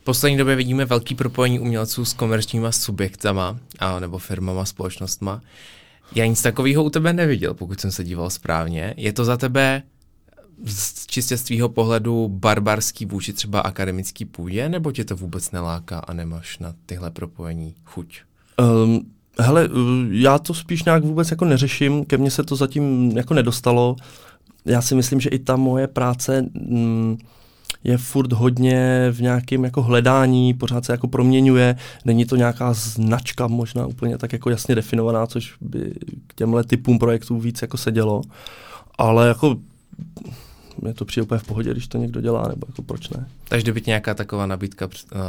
V 0.00 0.04
poslední 0.04 0.38
době 0.38 0.56
vidíme 0.56 0.84
velký 0.84 1.14
propojení 1.14 1.60
umělců 1.60 2.04
s 2.04 2.12
komerčníma 2.12 2.72
subjektama 2.72 3.58
a, 3.78 4.00
nebo 4.00 4.18
firmama, 4.18 4.64
společnostma. 4.64 5.40
Já 6.14 6.26
nic 6.26 6.42
takového 6.42 6.84
u 6.84 6.90
tebe 6.90 7.12
neviděl, 7.12 7.54
pokud 7.54 7.80
jsem 7.80 7.90
se 7.90 8.04
díval 8.04 8.30
správně. 8.30 8.94
Je 8.96 9.12
to 9.12 9.24
za 9.24 9.36
tebe 9.36 9.82
z 10.66 11.06
čistě 11.06 11.36
z 11.36 11.42
tvýho 11.42 11.68
pohledu 11.68 12.28
barbarský 12.28 13.06
vůči 13.06 13.32
třeba 13.32 13.60
akademický 13.60 14.24
půdě, 14.24 14.68
nebo 14.68 14.92
tě 14.92 15.04
to 15.04 15.16
vůbec 15.16 15.50
neláká 15.50 15.98
a 15.98 16.12
nemáš 16.12 16.58
na 16.58 16.74
tyhle 16.86 17.10
propojení 17.10 17.74
chuť? 17.84 18.20
Um, 18.84 19.00
hele, 19.38 19.68
já 20.10 20.38
to 20.38 20.54
spíš 20.54 20.84
nějak 20.84 21.04
vůbec 21.04 21.30
jako 21.30 21.44
neřeším, 21.44 22.04
ke 22.04 22.18
mně 22.18 22.30
se 22.30 22.42
to 22.42 22.56
zatím 22.56 23.12
jako 23.16 23.34
nedostalo. 23.34 23.96
Já 24.64 24.82
si 24.82 24.94
myslím, 24.94 25.20
že 25.20 25.28
i 25.28 25.38
ta 25.38 25.56
moje 25.56 25.86
práce... 25.86 26.42
Mm, 26.54 27.18
je 27.84 27.98
furt 27.98 28.32
hodně 28.32 29.08
v 29.12 29.20
nějakém 29.20 29.64
jako 29.64 29.82
hledání, 29.82 30.54
pořád 30.54 30.84
se 30.84 30.92
jako 30.92 31.08
proměňuje, 31.08 31.76
není 32.04 32.24
to 32.24 32.36
nějaká 32.36 32.72
značka 32.72 33.46
možná 33.46 33.86
úplně 33.86 34.18
tak 34.18 34.32
jako 34.32 34.50
jasně 34.50 34.74
definovaná, 34.74 35.26
což 35.26 35.54
by 35.60 35.94
k 36.26 36.34
těmhle 36.34 36.64
typům 36.64 36.98
projektů 36.98 37.40
víc 37.40 37.62
jako 37.62 37.76
sedělo, 37.76 38.22
ale 38.98 39.28
jako 39.28 39.56
mě 40.82 40.94
to 40.94 41.04
přijde 41.04 41.22
úplně 41.22 41.38
v 41.38 41.44
pohodě, 41.44 41.70
když 41.70 41.86
to 41.88 41.98
někdo 41.98 42.20
dělá, 42.20 42.48
nebo 42.48 42.66
jako 42.68 42.82
proč 42.82 43.08
ne. 43.08 43.28
Takže 43.48 43.62
kdyby 43.62 43.82
nějaká 43.86 44.14
taková 44.14 44.46
nabídka 44.46 44.86
uh, 44.86 45.20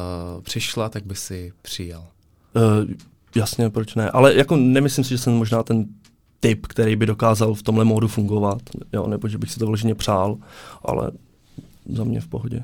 přišla, 0.41 0.89
tak 0.89 1.05
by 1.05 1.15
si 1.15 1.53
přijal. 1.61 2.07
Uh, 2.55 2.91
jasně, 3.35 3.69
proč 3.69 3.95
ne. 3.95 4.09
Ale 4.09 4.35
jako 4.35 4.55
nemyslím 4.55 5.03
si, 5.03 5.09
že 5.09 5.17
jsem 5.17 5.33
možná 5.33 5.63
ten 5.63 5.85
typ, 6.39 6.67
který 6.67 6.95
by 6.95 7.05
dokázal 7.05 7.53
v 7.53 7.63
tomhle 7.63 7.85
módu 7.85 8.07
fungovat, 8.07 8.61
jo, 8.93 9.07
nebo 9.07 9.27
že 9.27 9.37
bych 9.37 9.51
si 9.51 9.59
to 9.59 9.65
vloženě 9.65 9.95
přál, 9.95 10.37
ale 10.85 11.11
za 11.85 12.03
mě 12.03 12.21
v 12.21 12.27
pohodě. 12.27 12.63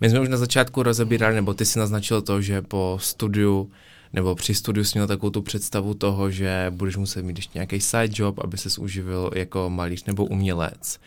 My 0.00 0.10
jsme 0.10 0.20
už 0.20 0.28
na 0.28 0.36
začátku 0.36 0.82
rozebírali, 0.82 1.34
nebo 1.34 1.54
ty 1.54 1.64
si 1.64 1.78
naznačil 1.78 2.22
to, 2.22 2.42
že 2.42 2.62
po 2.62 2.98
studiu 3.00 3.70
nebo 4.12 4.34
při 4.34 4.54
studiu 4.54 4.84
jsi 4.84 4.98
měl 4.98 5.06
takovou 5.06 5.30
tu 5.30 5.42
představu 5.42 5.94
toho, 5.94 6.30
že 6.30 6.66
budeš 6.70 6.96
muset 6.96 7.22
mít 7.22 7.36
ještě 7.36 7.58
nějaký 7.58 7.80
side 7.80 8.14
job, 8.14 8.38
aby 8.44 8.58
se 8.58 8.80
uživil 8.80 9.30
jako 9.34 9.70
malíř 9.70 10.04
nebo 10.04 10.24
umělec 10.24 10.98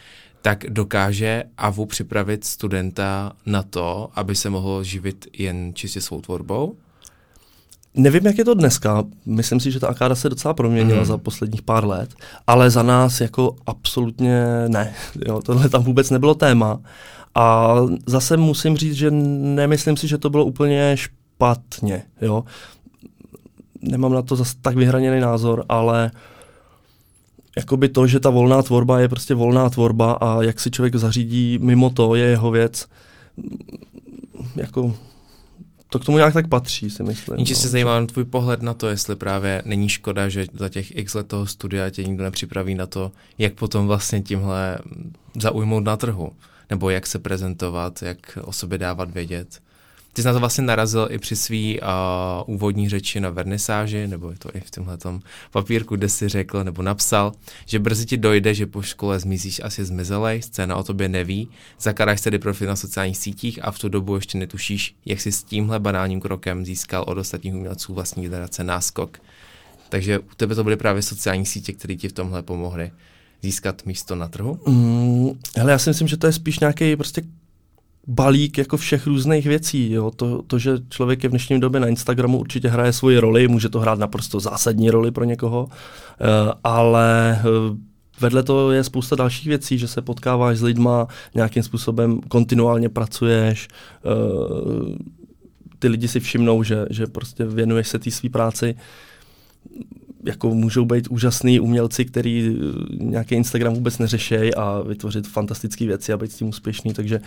tak 0.41 0.65
dokáže 0.69 1.43
AVU 1.57 1.85
připravit 1.85 2.43
studenta 2.43 3.31
na 3.45 3.63
to, 3.63 4.09
aby 4.15 4.35
se 4.35 4.49
mohl 4.49 4.83
živit 4.83 5.27
jen 5.37 5.71
čistě 5.73 6.01
svou 6.01 6.21
tvorbou? 6.21 6.75
Nevím, 7.95 8.25
jak 8.25 8.37
je 8.37 8.45
to 8.45 8.53
dneska. 8.53 9.03
Myslím 9.25 9.59
si, 9.59 9.71
že 9.71 9.79
ta 9.79 9.87
akáda 9.87 10.15
se 10.15 10.29
docela 10.29 10.53
proměnila 10.53 10.99
mm. 10.99 11.05
za 11.05 11.17
posledních 11.17 11.61
pár 11.61 11.85
let, 11.85 12.09
ale 12.47 12.69
za 12.69 12.83
nás 12.83 13.21
jako 13.21 13.55
absolutně 13.65 14.45
ne. 14.67 14.93
Jo, 15.27 15.41
tohle 15.41 15.69
tam 15.69 15.83
vůbec 15.83 16.09
nebylo 16.09 16.35
téma. 16.35 16.79
A 17.39 17.75
zase 18.05 18.37
musím 18.37 18.77
říct, 18.77 18.95
že 18.95 19.11
nemyslím 19.11 19.97
si, 19.97 20.07
že 20.07 20.17
to 20.17 20.29
bylo 20.29 20.45
úplně 20.45 20.97
špatně. 20.97 22.03
Jo. 22.21 22.43
Nemám 23.81 24.13
na 24.13 24.21
to 24.21 24.35
zase 24.35 24.55
tak 24.61 24.75
vyhraněný 24.75 25.19
názor, 25.19 25.65
ale 25.69 26.11
jakoby 27.57 27.89
to, 27.89 28.07
že 28.07 28.19
ta 28.19 28.29
volná 28.29 28.61
tvorba 28.61 28.99
je 28.99 29.09
prostě 29.09 29.33
volná 29.33 29.69
tvorba 29.69 30.11
a 30.11 30.43
jak 30.43 30.59
si 30.59 30.71
člověk 30.71 30.95
zařídí 30.95 31.59
mimo 31.61 31.89
to, 31.89 32.15
je 32.15 32.25
jeho 32.25 32.51
věc. 32.51 32.87
Jako, 34.55 34.95
to 35.89 35.99
k 35.99 36.05
tomu 36.05 36.17
nějak 36.17 36.33
tak 36.33 36.47
patří, 36.47 36.89
si 36.89 37.03
myslím. 37.03 37.37
Níče 37.37 37.53
no. 37.53 37.59
se 37.59 37.69
zajímá 37.69 38.05
tvůj 38.05 38.25
pohled 38.25 38.61
na 38.61 38.73
to, 38.73 38.87
jestli 38.87 39.15
právě 39.15 39.61
není 39.65 39.89
škoda, 39.89 40.29
že 40.29 40.45
za 40.53 40.69
těch 40.69 40.97
x 40.97 41.13
let 41.13 41.27
toho 41.27 41.45
studia 41.45 41.89
tě 41.89 42.03
nikdo 42.03 42.23
nepřipraví 42.23 42.75
na 42.75 42.85
to, 42.85 43.11
jak 43.37 43.53
potom 43.53 43.87
vlastně 43.87 44.21
tímhle 44.21 44.79
zaujmout 45.41 45.83
na 45.83 45.97
trhu, 45.97 46.31
nebo 46.69 46.89
jak 46.89 47.07
se 47.07 47.19
prezentovat, 47.19 48.01
jak 48.01 48.37
o 48.41 48.51
sobě 48.51 48.77
dávat 48.77 49.11
vědět. 49.11 49.59
Ty 50.13 50.21
jsi 50.21 50.27
na 50.27 50.33
to 50.33 50.39
vlastně 50.39 50.63
narazil 50.63 51.07
i 51.11 51.17
při 51.17 51.35
svý 51.35 51.79
uh, 51.81 52.55
úvodní 52.55 52.89
řeči 52.89 53.19
na 53.19 53.29
vernisáži, 53.29 54.07
nebo 54.07 54.31
je 54.31 54.37
to 54.37 54.55
i 54.55 54.59
v 54.59 54.71
tomhle 54.71 54.97
papírku, 55.51 55.95
kde 55.95 56.09
jsi 56.09 56.29
řekl 56.29 56.63
nebo 56.63 56.81
napsal, 56.81 57.31
že 57.65 57.79
brzy 57.79 58.05
ti 58.05 58.17
dojde, 58.17 58.53
že 58.53 58.65
po 58.65 58.81
škole 58.81 59.19
zmizíš 59.19 59.61
asi 59.63 59.85
zmizelej, 59.85 60.41
scéna 60.41 60.75
o 60.75 60.83
tobě 60.83 61.09
neví, 61.09 61.49
zakaráš 61.79 62.21
tedy 62.21 62.39
profil 62.39 62.67
na 62.67 62.75
sociálních 62.75 63.17
sítích 63.17 63.59
a 63.61 63.71
v 63.71 63.79
tu 63.79 63.89
dobu 63.89 64.15
ještě 64.15 64.37
netušíš, 64.37 64.95
jak 65.05 65.21
jsi 65.21 65.31
s 65.31 65.43
tímhle 65.43 65.79
banálním 65.79 66.21
krokem 66.21 66.65
získal 66.65 67.03
od 67.07 67.17
ostatních 67.17 67.53
umělců 67.53 67.93
vlastní 67.93 68.23
generace 68.23 68.63
náskok. 68.63 69.17
Takže 69.89 70.19
u 70.19 70.35
tebe 70.35 70.55
to 70.55 70.63
byly 70.63 70.77
právě 70.77 71.01
sociální 71.01 71.45
sítě, 71.45 71.73
které 71.73 71.95
ti 71.95 72.07
v 72.07 72.13
tomhle 72.13 72.43
pomohly 72.43 72.91
získat 73.41 73.85
místo 73.85 74.15
na 74.15 74.27
trhu? 74.27 74.59
Mm, 74.67 75.29
hele, 75.57 75.71
já 75.71 75.77
si 75.77 75.89
myslím, 75.89 76.07
že 76.07 76.17
to 76.17 76.27
je 76.27 76.33
spíš 76.33 76.59
nějaký 76.59 76.95
prostě 76.95 77.21
balík 78.07 78.57
jako 78.57 78.77
všech 78.77 79.07
různých 79.07 79.45
věcí. 79.45 79.91
Jo? 79.91 80.11
To, 80.11 80.41
to, 80.41 80.59
že 80.59 80.71
člověk 80.89 81.23
je 81.23 81.29
v 81.29 81.31
dnešní 81.31 81.59
době 81.59 81.79
na 81.79 81.87
Instagramu 81.87 82.39
určitě 82.39 82.69
hraje 82.69 82.93
svoji 82.93 83.19
roli, 83.19 83.47
může 83.47 83.69
to 83.69 83.79
hrát 83.79 83.99
naprosto 83.99 84.39
zásadní 84.39 84.89
roli 84.89 85.11
pro 85.11 85.23
někoho, 85.23 85.63
uh, 85.63 86.51
ale 86.63 87.39
uh, 87.69 87.77
Vedle 88.21 88.43
toho 88.43 88.71
je 88.71 88.83
spousta 88.83 89.15
dalších 89.15 89.47
věcí, 89.47 89.77
že 89.77 89.87
se 89.87 90.01
potkáváš 90.01 90.57
s 90.57 90.61
lidma, 90.61 91.07
nějakým 91.35 91.63
způsobem 91.63 92.21
kontinuálně 92.21 92.89
pracuješ, 92.89 93.67
uh, 94.03 94.95
ty 95.79 95.87
lidi 95.87 96.07
si 96.07 96.19
všimnou, 96.19 96.63
že, 96.63 96.85
že 96.89 97.07
prostě 97.07 97.45
věnuješ 97.45 97.87
se 97.87 97.99
té 97.99 98.11
své 98.11 98.29
práci. 98.29 98.75
Jako 100.23 100.55
můžou 100.55 100.85
být 100.85 101.07
úžasní 101.07 101.59
umělci, 101.59 102.05
který 102.05 102.57
nějaký 102.99 103.35
Instagram 103.35 103.73
vůbec 103.73 103.97
neřešejí 103.97 104.55
a 104.55 104.81
vytvořit 104.87 105.27
fantastické 105.27 105.85
věci 105.85 106.13
a 106.13 106.17
být 106.17 106.31
s 106.31 106.35
tím 106.35 106.47
úspěšný, 106.47 106.93
takže 106.93 107.19
uh, 107.19 107.25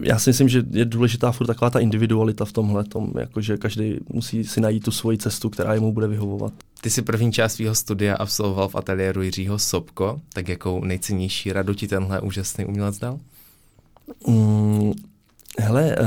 já 0.00 0.18
si 0.18 0.30
myslím, 0.30 0.48
že 0.48 0.62
je 0.70 0.84
důležitá 0.84 1.32
furt 1.32 1.46
taková 1.46 1.70
ta 1.70 1.78
individualita 1.78 2.44
v 2.44 2.52
tomhle, 2.52 2.84
tom, 2.84 3.12
jakože 3.18 3.56
každý 3.56 3.98
musí 4.12 4.44
si 4.44 4.60
najít 4.60 4.84
tu 4.84 4.90
svoji 4.90 5.18
cestu, 5.18 5.50
která 5.50 5.74
jemu 5.74 5.92
bude 5.92 6.06
vyhovovat. 6.06 6.52
Ty 6.80 6.90
si 6.90 7.02
první 7.02 7.32
část 7.32 7.54
svého 7.54 7.74
studia 7.74 8.16
absolvoval 8.16 8.68
v 8.68 8.74
ateliéru 8.74 9.22
Jiřího 9.22 9.58
Sobko, 9.58 10.20
tak 10.32 10.48
jakou 10.48 10.84
nejcennější 10.84 11.52
radu 11.52 11.74
ti 11.74 11.88
tenhle 11.88 12.20
úžasný 12.20 12.64
umělec 12.64 12.98
dal? 12.98 13.18
Mm, 14.26 14.92
hele, 15.58 15.96
uh, 16.00 16.06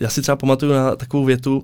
já 0.00 0.08
si 0.08 0.22
třeba 0.22 0.36
pamatuju 0.36 0.72
na 0.72 0.96
takovou 0.96 1.24
větu, 1.24 1.62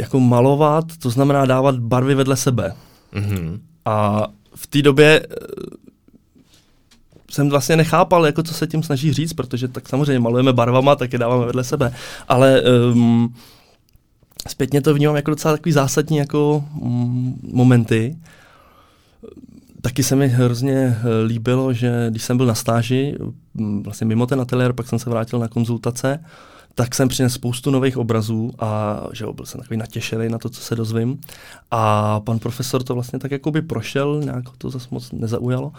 jako 0.00 0.20
malovat, 0.20 0.84
to 0.98 1.10
znamená 1.10 1.46
dávat 1.46 1.78
barvy 1.78 2.14
vedle 2.14 2.36
sebe. 2.36 2.74
Mm-hmm. 3.14 3.60
A 3.84 4.26
v 4.54 4.66
té 4.66 4.82
době 4.82 5.26
jsem 7.30 7.48
vlastně 7.48 7.76
nechápal, 7.76 8.26
jako 8.26 8.42
co 8.42 8.54
se 8.54 8.66
tím 8.66 8.82
snaží 8.82 9.12
říct, 9.12 9.32
protože 9.32 9.68
tak 9.68 9.88
samozřejmě 9.88 10.18
malujeme 10.20 10.52
barvama, 10.52 10.96
tak 10.96 11.12
je 11.12 11.18
dáváme 11.18 11.46
vedle 11.46 11.64
sebe. 11.64 11.94
Ale 12.28 12.62
um, 12.92 13.34
zpětně 14.48 14.80
to 14.80 14.94
vnímám 14.94 15.16
jako 15.16 15.30
docela 15.30 15.54
takový 15.54 15.72
zásadní 15.72 16.16
jako 16.16 16.64
um, 16.80 17.40
momenty. 17.52 18.16
Taky 19.82 20.02
se 20.02 20.16
mi 20.16 20.28
hrozně 20.28 20.72
eh, 20.72 21.22
líbilo, 21.26 21.72
že 21.72 22.06
když 22.10 22.22
jsem 22.22 22.36
byl 22.36 22.46
na 22.46 22.54
stáži, 22.54 23.16
mm, 23.54 23.82
vlastně 23.82 24.06
mimo 24.06 24.26
ten 24.26 24.40
ateliér, 24.40 24.72
pak 24.72 24.88
jsem 24.88 24.98
se 24.98 25.10
vrátil 25.10 25.38
na 25.38 25.48
konzultace, 25.48 26.24
tak 26.74 26.94
jsem 26.94 27.08
přinesl 27.08 27.34
spoustu 27.34 27.70
nových 27.70 27.96
obrazů 27.96 28.50
a 28.58 29.00
že 29.12 29.26
byl 29.32 29.46
jsem 29.46 29.60
takový 29.60 29.76
natěšený 29.76 30.28
na 30.28 30.38
to, 30.38 30.48
co 30.48 30.60
se 30.60 30.76
dozvím. 30.76 31.20
A 31.70 32.20
pan 32.20 32.38
profesor 32.38 32.82
to 32.82 32.94
vlastně 32.94 33.18
tak 33.18 33.30
jako 33.30 33.50
by 33.50 33.62
prošel, 33.62 34.20
nějak 34.24 34.44
to 34.58 34.70
zase 34.70 34.88
moc 34.90 35.12
nezaujalo 35.12 35.72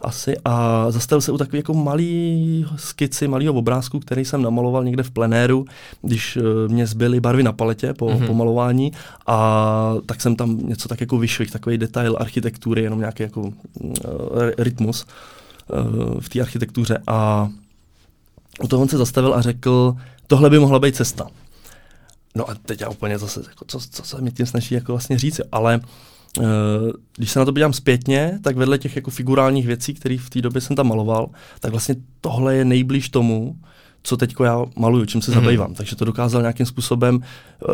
asi 0.00 0.36
a 0.44 0.86
zastavil 0.90 1.20
se 1.20 1.32
u 1.32 1.38
takový 1.38 1.58
jako 1.58 1.74
malý 1.74 2.66
skici, 2.76 3.28
malého 3.28 3.54
obrázku, 3.54 4.00
který 4.00 4.24
jsem 4.24 4.42
namaloval 4.42 4.84
někde 4.84 5.02
v 5.02 5.10
plenéru, 5.10 5.64
když 6.02 6.36
uh, 6.36 6.42
mě 6.68 6.86
zbyly 6.86 7.20
barvy 7.20 7.42
na 7.42 7.52
paletě 7.52 7.94
po, 7.94 8.06
mm-hmm. 8.06 8.26
po 8.26 8.34
malování 8.34 8.92
a 9.26 9.94
tak 10.06 10.20
jsem 10.20 10.36
tam 10.36 10.58
něco 10.58 10.88
tak 10.88 11.00
jako 11.00 11.18
vyšvih, 11.18 11.50
takový 11.50 11.78
detail 11.78 12.16
architektury, 12.20 12.82
jenom 12.82 12.98
nějaký 12.98 13.22
jako 13.22 13.40
uh, 13.40 13.52
rytmus 14.58 15.06
uh, 15.68 16.20
v 16.20 16.28
té 16.28 16.40
architektuře 16.40 16.98
a 17.06 17.48
u 18.62 18.68
toho 18.68 18.82
on 18.82 18.88
se 18.88 18.98
zastavil 18.98 19.34
a 19.34 19.42
řekl, 19.42 19.96
tohle 20.26 20.50
by 20.50 20.58
mohla 20.58 20.78
být 20.78 20.96
cesta. 20.96 21.26
No 22.34 22.50
a 22.50 22.54
teď 22.54 22.80
já 22.80 22.88
úplně 22.88 23.18
zase, 23.18 23.42
jako, 23.48 23.64
co, 23.68 23.80
co 23.90 24.02
se 24.02 24.20
mi 24.20 24.32
tím 24.32 24.46
snaží 24.46 24.74
jako 24.74 24.92
vlastně 24.92 25.18
říct, 25.18 25.40
ale 25.52 25.80
uh, 26.38 26.44
když 27.16 27.30
se 27.30 27.38
na 27.38 27.44
to 27.44 27.52
podívám 27.52 27.72
zpětně, 27.72 28.38
tak 28.42 28.56
vedle 28.56 28.78
těch 28.78 28.96
jako 28.96 29.10
figurálních 29.10 29.66
věcí, 29.66 29.94
které 29.94 30.16
v 30.18 30.30
té 30.30 30.42
době 30.42 30.60
jsem 30.60 30.76
tam 30.76 30.88
maloval, 30.88 31.28
tak 31.60 31.70
vlastně 31.70 31.94
tohle 32.20 32.56
je 32.56 32.64
nejblíž 32.64 33.08
tomu, 33.08 33.56
co 34.02 34.16
teď 34.16 34.34
já 34.44 34.64
maluju, 34.76 35.06
čím 35.06 35.22
se 35.22 35.30
mm. 35.30 35.34
zabývám. 35.34 35.74
Takže 35.74 35.96
to 35.96 36.04
dokázal 36.04 36.40
nějakým 36.40 36.66
způsobem 36.66 37.16
uh, 37.16 37.22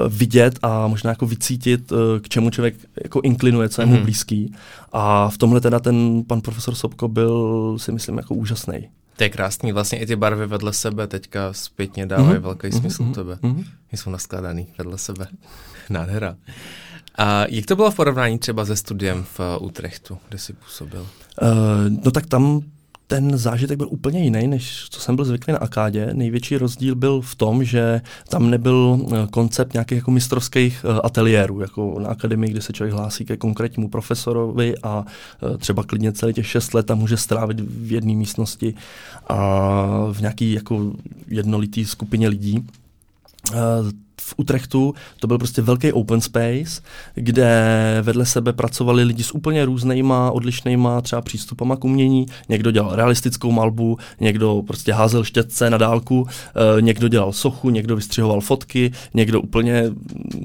vidět 0.08 0.58
a 0.62 0.86
možná 0.86 1.10
jako 1.10 1.26
vycítit, 1.26 1.92
uh, 1.92 1.98
k 2.20 2.28
čemu 2.28 2.50
člověk 2.50 2.74
jako 3.04 3.20
inklinuje, 3.24 3.68
co 3.68 3.82
je 3.82 3.86
mu 3.86 3.96
mm. 3.96 4.02
blízký. 4.02 4.54
A 4.92 5.30
v 5.30 5.38
tomhle 5.38 5.60
teda 5.60 5.80
ten 5.80 6.24
pan 6.26 6.40
profesor 6.40 6.74
Sobko 6.74 7.08
byl, 7.08 7.74
si 7.78 7.92
myslím, 7.92 8.16
jako 8.16 8.34
úžasný. 8.34 8.88
To 9.22 9.24
je 9.24 9.30
krásný, 9.30 9.72
vlastně 9.72 9.98
i 9.98 10.06
ty 10.06 10.16
barvy 10.16 10.46
vedle 10.46 10.72
sebe 10.72 11.06
teďka 11.06 11.52
zpětně 11.52 12.06
dávají 12.06 12.38
mm-hmm. 12.38 12.40
velký 12.40 12.72
smysl 12.72 13.02
mm-hmm. 13.02 13.14
tebe. 13.14 13.34
Mm-hmm. 13.34 13.64
Jsou 13.92 14.10
naskladaný 14.10 14.66
vedle 14.78 14.98
sebe. 14.98 15.26
Nádhera. 15.90 16.36
A 17.18 17.44
jak 17.48 17.66
to 17.66 17.76
bylo 17.76 17.90
v 17.90 17.94
porovnání 17.94 18.38
třeba 18.38 18.64
se 18.64 18.76
studiem 18.76 19.24
v 19.24 19.40
uh, 19.40 19.66
Utrechtu, 19.66 20.18
kde 20.28 20.38
jsi 20.38 20.52
působil? 20.52 21.00
Uh, 21.42 21.48
no 22.04 22.10
tak 22.10 22.26
tam 22.26 22.60
ten 23.12 23.38
zážitek 23.38 23.76
byl 23.78 23.88
úplně 23.90 24.22
jiný, 24.22 24.46
než 24.46 24.86
co 24.90 25.00
jsem 25.00 25.16
byl 25.16 25.24
zvyklý 25.24 25.52
na 25.52 25.58
Akádě. 25.58 26.10
Největší 26.12 26.56
rozdíl 26.56 26.94
byl 26.94 27.20
v 27.20 27.34
tom, 27.34 27.64
že 27.64 28.00
tam 28.28 28.50
nebyl 28.50 28.98
eh, 29.06 29.26
koncept 29.30 29.72
nějakých 29.72 29.96
jako 29.96 30.10
mistrovských 30.10 30.84
ateliérů, 31.02 31.60
jako 31.60 31.98
na 32.00 32.08
akademii, 32.08 32.50
kde 32.50 32.60
se 32.60 32.72
člověk 32.72 32.94
hlásí 32.94 33.24
ke 33.24 33.36
konkrétnímu 33.36 33.88
profesorovi 33.88 34.74
a 34.82 35.04
třeba 35.58 35.82
klidně 35.82 36.12
celý 36.12 36.32
těch 36.32 36.46
šest 36.46 36.74
let 36.74 36.86
tam 36.86 36.98
může 36.98 37.16
strávit 37.16 37.60
v 37.60 37.92
jedné 37.92 38.14
místnosti 38.14 38.74
a 39.28 39.36
v 40.12 40.20
nějaký 40.20 40.52
jako 40.52 40.92
jednolitý 41.28 41.84
skupině 41.84 42.28
lidí 42.28 42.64
v 44.32 44.34
Utrechtu 44.36 44.94
to 45.20 45.26
byl 45.26 45.38
prostě 45.38 45.62
velký 45.62 45.92
open 45.92 46.20
space, 46.20 46.82
kde 47.14 47.98
vedle 48.02 48.26
sebe 48.26 48.52
pracovali 48.52 49.04
lidi 49.04 49.22
s 49.22 49.34
úplně 49.34 49.64
různýma, 49.64 50.30
odlišnýma 50.30 51.00
třeba 51.00 51.22
přístupama 51.22 51.76
k 51.76 51.84
umění. 51.84 52.26
Někdo 52.48 52.70
dělal 52.70 52.96
realistickou 52.96 53.52
malbu, 53.52 53.98
někdo 54.20 54.62
prostě 54.66 54.92
házel 54.92 55.24
štětce 55.24 55.70
na 55.70 55.78
dálku, 55.78 56.26
e, 56.78 56.82
někdo 56.82 57.08
dělal 57.08 57.32
sochu, 57.32 57.70
někdo 57.70 57.96
vystřihoval 57.96 58.40
fotky, 58.40 58.92
někdo 59.14 59.40
úplně 59.40 59.90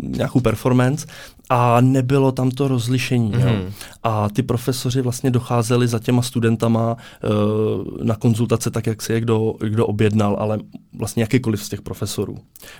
nějakou 0.03 0.39
performance 0.39 1.07
a 1.49 1.81
nebylo 1.81 2.31
tam 2.31 2.51
to 2.51 2.67
rozlišení. 2.67 3.31
Mm-hmm. 3.31 3.47
Jo. 3.47 3.53
Mhm. 3.53 3.73
A 4.03 4.29
ty 4.29 4.43
profesoři 4.43 5.01
vlastně 5.01 5.31
docházeli 5.31 5.87
za 5.87 5.99
těma 5.99 6.21
studentama 6.21 6.95
uh, 6.95 8.03
na 8.03 8.15
konzultace 8.15 8.71
tak, 8.71 8.87
jak 8.87 9.01
si 9.01 9.13
je 9.13 9.21
kdo, 9.21 9.53
kdo 9.59 9.87
objednal, 9.87 10.35
ale 10.39 10.59
vlastně 10.93 11.23
jakýkoliv 11.23 11.63
z 11.63 11.69
těch 11.69 11.81
profesorů 11.81 12.37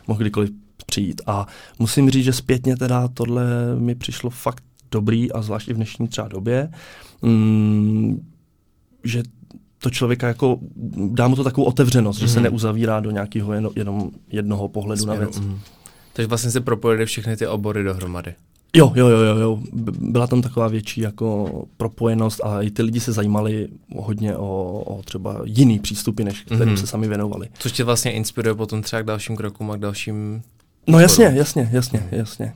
mohl 0.07 0.19
kdykoliv 0.19 0.49
přijít. 0.88 1.21
A 1.26 1.47
musím 1.80 2.10
říct, 2.10 2.26
že 2.26 2.34
zpětně 2.34 2.78
teda 2.78 3.08
tohle 3.08 3.45
mi 3.80 3.95
přišlo 3.95 4.30
fakt 4.30 4.63
dobrý 4.91 5.32
a 5.32 5.41
zvlášť 5.41 5.67
i 5.67 5.73
v 5.73 5.76
dnešní 5.76 6.08
třeba 6.08 6.28
době, 6.28 6.69
mm, 7.21 8.32
že 9.04 9.23
to 9.80 9.89
člověka 9.89 10.28
jako, 10.28 10.60
dá 11.12 11.28
mu 11.28 11.36
to 11.36 11.43
takovou 11.43 11.67
otevřenost, 11.67 12.17
mm-hmm. 12.17 12.21
že 12.21 12.28
se 12.28 12.39
mhm. 12.39 12.43
neuzavírá 12.43 13.00
do 13.00 13.12
nějakého 13.12 13.54
jen, 13.54 13.69
jenom 13.76 14.12
jednoho 14.32 14.67
pohledu 14.67 15.02
Směru, 15.02 15.19
na 15.19 15.26
věc. 15.26 15.39
Mm. 15.39 15.60
Takže 16.13 16.28
vlastně 16.28 16.52
se 16.52 16.62
propojily 16.62 17.06
všechny 17.06 17.38
ty 17.38 17.47
obory 17.47 17.84
dohromady. 17.84 18.34
Jo, 18.76 18.93
jo, 18.95 19.08
jo, 19.08 19.19
jo, 19.19 19.38
jo. 19.38 19.60
Byla 20.00 20.28
tam 20.28 20.41
taková 20.41 20.67
větší 20.67 21.02
jako 21.02 21.50
propojenost 21.78 22.43
a 22.43 22.62
i 22.62 22.71
ty 22.71 22.82
lidi 22.82 23.00
se 23.00 23.12
zajímali 23.12 23.67
hodně 23.95 24.36
o, 24.36 24.84
o 24.88 25.04
třeba 25.04 25.41
jiný 25.43 25.80
přístupy, 25.80 26.23
než 26.23 26.41
kterým 26.41 26.63
mm-hmm. 26.63 26.80
se 26.80 26.88
sami 26.88 27.08
věnovali. 27.08 27.47
Což 27.60 27.71
tě 27.71 27.84
vlastně 27.84 28.12
inspiruje 28.12 28.56
potom 28.56 28.82
třeba 28.82 29.02
k 29.02 29.06
dalším 29.06 29.36
krokům 29.36 29.71
a 29.71 29.78
k 29.78 29.80
dalším... 29.80 30.41
No 30.88 31.00
jasně, 31.00 31.32
jasně, 31.36 31.69
jasně, 31.71 32.08
jasně. 32.12 32.54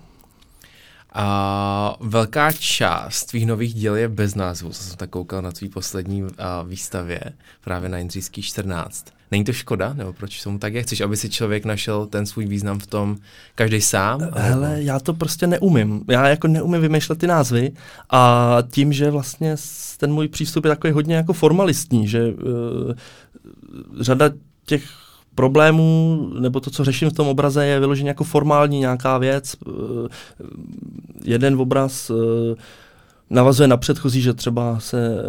A 1.14 1.96
velká 2.00 2.52
část 2.52 3.26
tvých 3.26 3.46
nových 3.46 3.74
děl 3.74 3.96
je 3.96 4.10
bez 4.10 4.36
názvu, 4.36 4.70
co 4.70 4.84
jsem 4.84 4.98
tak 4.98 5.10
koukal 5.10 5.42
na 5.42 5.52
tvý 5.52 5.70
poslední 5.70 6.24
uh, 6.24 6.30
výstavě, 6.66 7.22
právě 7.64 7.90
na 7.90 7.98
Jindřížský 7.98 8.42
14. 8.42 9.06
Není 9.32 9.44
to 9.44 9.54
škoda, 9.54 9.94
nebo 9.94 10.14
proč 10.14 10.44
tomu 10.44 10.60
tak 10.60 10.74
je? 10.74 10.84
Chceš, 10.84 11.02
aby 11.02 11.18
si 11.18 11.30
člověk 11.30 11.66
našel 11.66 12.06
ten 12.06 12.26
svůj 12.26 12.46
význam 12.46 12.80
v 12.80 12.88
tom 12.88 13.18
každý 13.56 13.82
sám? 13.82 14.30
Hele, 14.34 14.84
já 14.84 15.00
to 15.00 15.14
prostě 15.14 15.48
neumím. 15.48 16.04
Já 16.10 16.28
jako 16.28 16.48
neumím 16.48 16.82
vymýšlet 16.82 17.20
ty 17.20 17.28
názvy 17.28 17.72
a 18.10 18.58
tím, 18.72 18.94
že 18.94 19.12
vlastně 19.12 19.56
ten 19.98 20.14
můj 20.14 20.28
přístup 20.28 20.66
je 20.66 20.70
takový 20.70 20.94
hodně 20.94 21.16
jako 21.16 21.34
formalistní, 21.34 22.08
že 22.08 22.28
uh, 22.28 22.94
řada 24.00 24.30
těch 24.66 25.01
problémů, 25.36 26.30
nebo 26.40 26.60
to, 26.60 26.70
co 26.70 26.84
řeším 26.84 27.10
v 27.10 27.14
tom 27.14 27.28
obraze, 27.28 27.66
je 27.66 27.80
vyloženě 27.80 28.10
jako 28.10 28.24
formální 28.24 28.80
nějaká 28.80 29.18
věc. 29.18 29.56
Uh, 29.66 30.08
jeden 31.24 31.62
obraz 31.62 32.10
uh, 32.10 32.18
navazuje 33.32 33.68
na 33.68 33.78
předchozí, 33.78 34.22
že 34.22 34.34
třeba 34.34 34.80
se 34.80 35.08
e, 35.08 35.22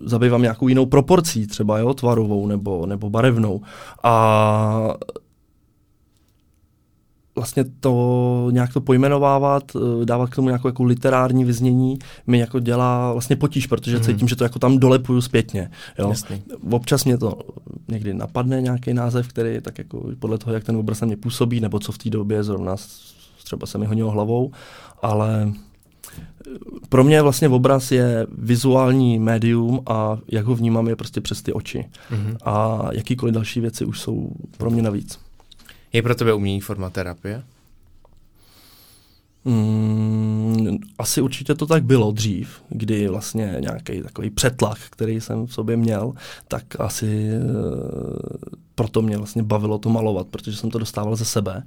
zabývám 0.00 0.42
nějakou 0.42 0.68
jinou 0.68 0.86
proporcí, 0.86 1.46
třeba 1.46 1.78
jo, 1.78 1.94
tvarovou 1.94 2.46
nebo, 2.46 2.86
nebo 2.86 3.10
barevnou. 3.10 3.60
A 4.02 4.94
vlastně 7.36 7.64
to 7.80 8.48
nějak 8.50 8.72
to 8.72 8.80
pojmenovávat, 8.80 9.72
eh, 9.76 10.04
dávat 10.04 10.30
k 10.30 10.34
tomu 10.34 10.48
nějakou 10.48 10.68
jako 10.68 10.84
literární 10.84 11.44
vyznění, 11.44 11.98
mi 12.26 12.38
jako 12.38 12.60
dělá 12.60 13.12
vlastně 13.12 13.36
potíž, 13.36 13.66
protože 13.66 13.96
mm. 13.96 14.02
cítím, 14.02 14.28
že 14.28 14.36
to 14.36 14.44
jako 14.44 14.58
tam 14.58 14.78
dolepuju 14.78 15.20
zpětně. 15.20 15.70
Jo. 15.98 16.08
Jasný. 16.08 16.42
Občas 16.70 17.04
mě 17.04 17.18
to 17.18 17.38
někdy 17.88 18.14
napadne 18.14 18.62
nějaký 18.62 18.94
název, 18.94 19.28
který 19.28 19.54
je 19.54 19.60
tak 19.60 19.78
jako 19.78 20.10
podle 20.18 20.38
toho, 20.38 20.54
jak 20.54 20.64
ten 20.64 20.76
obraz 20.76 21.00
na 21.00 21.06
mě 21.06 21.16
působí, 21.16 21.60
nebo 21.60 21.78
co 21.78 21.92
v 21.92 21.98
té 21.98 22.10
době 22.10 22.42
zrovna 22.42 22.76
třeba 23.44 23.66
se 23.66 23.78
mi 23.78 23.86
honilo 23.86 24.10
hlavou, 24.10 24.50
ale 25.02 25.52
pro 26.88 27.04
mě 27.04 27.22
vlastně 27.22 27.48
obraz 27.48 27.92
je 27.92 28.26
vizuální 28.38 29.18
médium 29.18 29.80
a 29.86 30.18
jak 30.32 30.44
ho 30.44 30.54
vnímám 30.54 30.88
je 30.88 30.96
prostě 30.96 31.20
přes 31.20 31.42
ty 31.42 31.52
oči. 31.52 31.84
Mm-hmm. 32.10 32.36
A 32.44 32.88
jakýkoliv 32.92 33.34
další 33.34 33.60
věci 33.60 33.84
už 33.84 34.00
jsou 34.00 34.30
pro 34.56 34.70
mě 34.70 34.82
navíc. 34.82 35.25
Je 35.96 36.02
pro 36.02 36.14
tebe 36.14 36.34
umění 36.34 36.60
forma 36.60 36.90
terapie? 36.90 37.42
Mm, 39.44 40.78
asi 40.98 41.20
určitě 41.20 41.54
to 41.54 41.66
tak 41.66 41.84
bylo 41.84 42.12
dřív, 42.12 42.62
kdy 42.68 43.08
vlastně 43.08 43.56
nějaký 43.60 44.02
takový 44.02 44.30
přetlak, 44.30 44.78
který 44.90 45.20
jsem 45.20 45.46
v 45.46 45.52
sobě 45.52 45.76
měl, 45.76 46.12
tak 46.48 46.64
asi 46.78 47.28
e, 47.28 47.40
proto 48.74 49.02
mě 49.02 49.16
vlastně 49.16 49.42
bavilo 49.42 49.78
to 49.78 49.88
malovat, 49.88 50.26
protože 50.26 50.56
jsem 50.56 50.70
to 50.70 50.78
dostával 50.78 51.16
ze 51.16 51.24
sebe. 51.24 51.62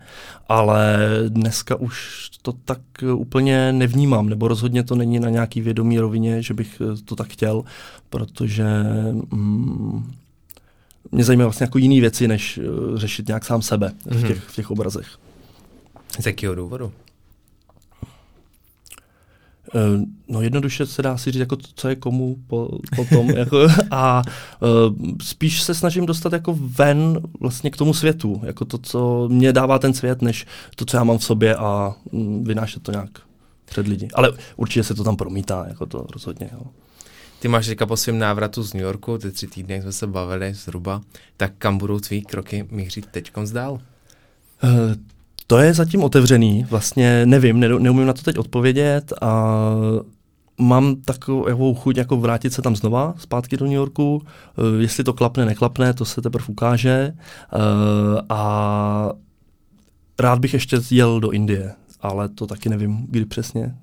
Ale 0.50 1.00
dneska 1.30 1.76
už 1.76 2.30
to 2.42 2.54
tak 2.66 2.82
úplně 3.16 3.74
nevnímám, 3.74 4.30
nebo 4.30 4.48
rozhodně 4.48 4.84
to 4.84 4.96
není 4.96 5.20
na 5.20 5.30
nějaký 5.30 5.62
vědomý 5.62 6.00
rovině, 6.00 6.42
že 6.42 6.54
bych 6.54 6.82
eh, 6.82 7.02
to 7.06 7.16
tak 7.16 7.28
chtěl, 7.28 7.64
protože 8.10 8.66
mm, 9.32 10.14
mě 11.12 11.24
zajímají 11.24 11.46
vlastně 11.46 11.64
jako 11.64 11.78
jiné 11.78 12.02
věci, 12.02 12.28
než 12.28 12.58
uh, 12.58 12.98
řešit 12.98 13.28
nějak 13.28 13.46
sám 13.46 13.62
sebe 13.62 13.88
mm-hmm. 13.88 14.16
v, 14.16 14.18
mhm. 14.18 14.28
těch, 14.28 14.44
v 14.44 14.56
těch 14.56 14.72
obrazech. 14.72 15.08
Z 16.20 16.26
jakého 16.26 16.56
důvodu? 16.56 16.92
Uh, 19.76 20.04
no 20.28 20.42
jednoduše 20.42 20.86
se 20.86 21.02
dá 21.02 21.18
si 21.18 21.32
říct, 21.32 21.40
jako 21.40 21.58
co 21.76 21.90
je 21.90 21.96
komu 21.96 22.38
po, 22.48 22.70
potom. 22.96 23.30
jako, 23.38 23.68
a 23.92 24.22
uh, 24.62 24.96
spíš 25.24 25.62
se 25.62 25.76
snažím 25.76 26.06
dostat 26.06 26.34
jako 26.34 26.58
ven 26.60 27.22
vlastně 27.40 27.72
k 27.72 27.78
tomu 27.78 27.94
světu, 27.94 28.42
jako 28.44 28.66
to, 28.66 28.78
co 28.78 29.28
mě 29.32 29.54
dává 29.54 29.80
ten 29.80 29.94
svět, 29.94 30.22
než 30.22 30.46
to, 30.76 30.86
co 30.86 30.98
já 30.98 31.04
mám 31.04 31.18
v 31.18 31.24
sobě 31.24 31.56
a 31.56 31.96
um, 32.12 32.44
vynášet 32.44 32.84
to 32.84 32.92
nějak 32.92 33.10
před 33.66 33.88
lidi. 33.88 34.08
Ale 34.14 34.32
určitě 34.56 34.84
se 34.84 34.94
to 34.94 35.04
tam 35.04 35.16
promítá, 35.16 35.66
jako 35.68 35.86
to 35.86 36.06
rozhodně. 36.14 36.50
Jo. 36.54 36.62
Ty 37.40 37.48
máš 37.48 37.68
teďka 37.68 37.86
po 37.86 37.98
svém 37.98 38.20
návratu 38.20 38.64
z 38.64 38.74
New 38.74 38.84
Yorku, 38.84 39.18
ty 39.18 39.32
tři 39.32 39.48
týdny, 39.48 39.74
jak 39.74 39.84
jsme 39.84 39.92
se 39.92 40.08
bavili 40.08 40.54
zhruba, 40.54 41.02
tak 41.38 41.52
kam 41.58 41.78
budou 41.78 42.00
tvý 42.00 42.22
kroky 42.22 42.68
mířit 42.72 43.06
teď 43.06 43.32
dál? 43.52 43.74
Uh, 43.74 43.80
to 45.48 45.58
je 45.58 45.74
zatím 45.74 46.04
otevřený, 46.04 46.66
vlastně 46.70 47.26
nevím, 47.26 47.60
ne, 47.60 47.70
neumím 47.70 48.06
na 48.06 48.14
to 48.14 48.22
teď 48.22 48.38
odpovědět 48.38 49.14
a 49.22 49.56
mám 50.58 50.96
takovou 50.96 51.76
chuť 51.76 51.98
jako 51.98 52.18
vrátit 52.18 52.54
se 52.54 52.62
tam 52.62 52.76
znova, 52.76 53.14
zpátky 53.18 53.58
do 53.58 53.66
New 53.66 53.76
Yorku, 53.76 54.16
uh, 54.16 54.82
jestli 54.82 55.04
to 55.04 55.14
klapne, 55.14 55.46
neklapne, 55.46 55.94
to 55.94 56.06
se 56.06 56.22
teprve 56.22 56.46
ukáže. 56.48 57.14
Uh, 57.56 57.60
a 58.30 59.12
rád 60.20 60.40
bych 60.40 60.54
ještě 60.54 60.78
jel 60.92 61.20
do 61.20 61.30
Indie, 61.30 61.74
ale 62.02 62.30
to 62.30 62.48
taky 62.48 62.70
nevím, 62.70 63.06
kdy 63.10 63.26
přesně 63.26 63.76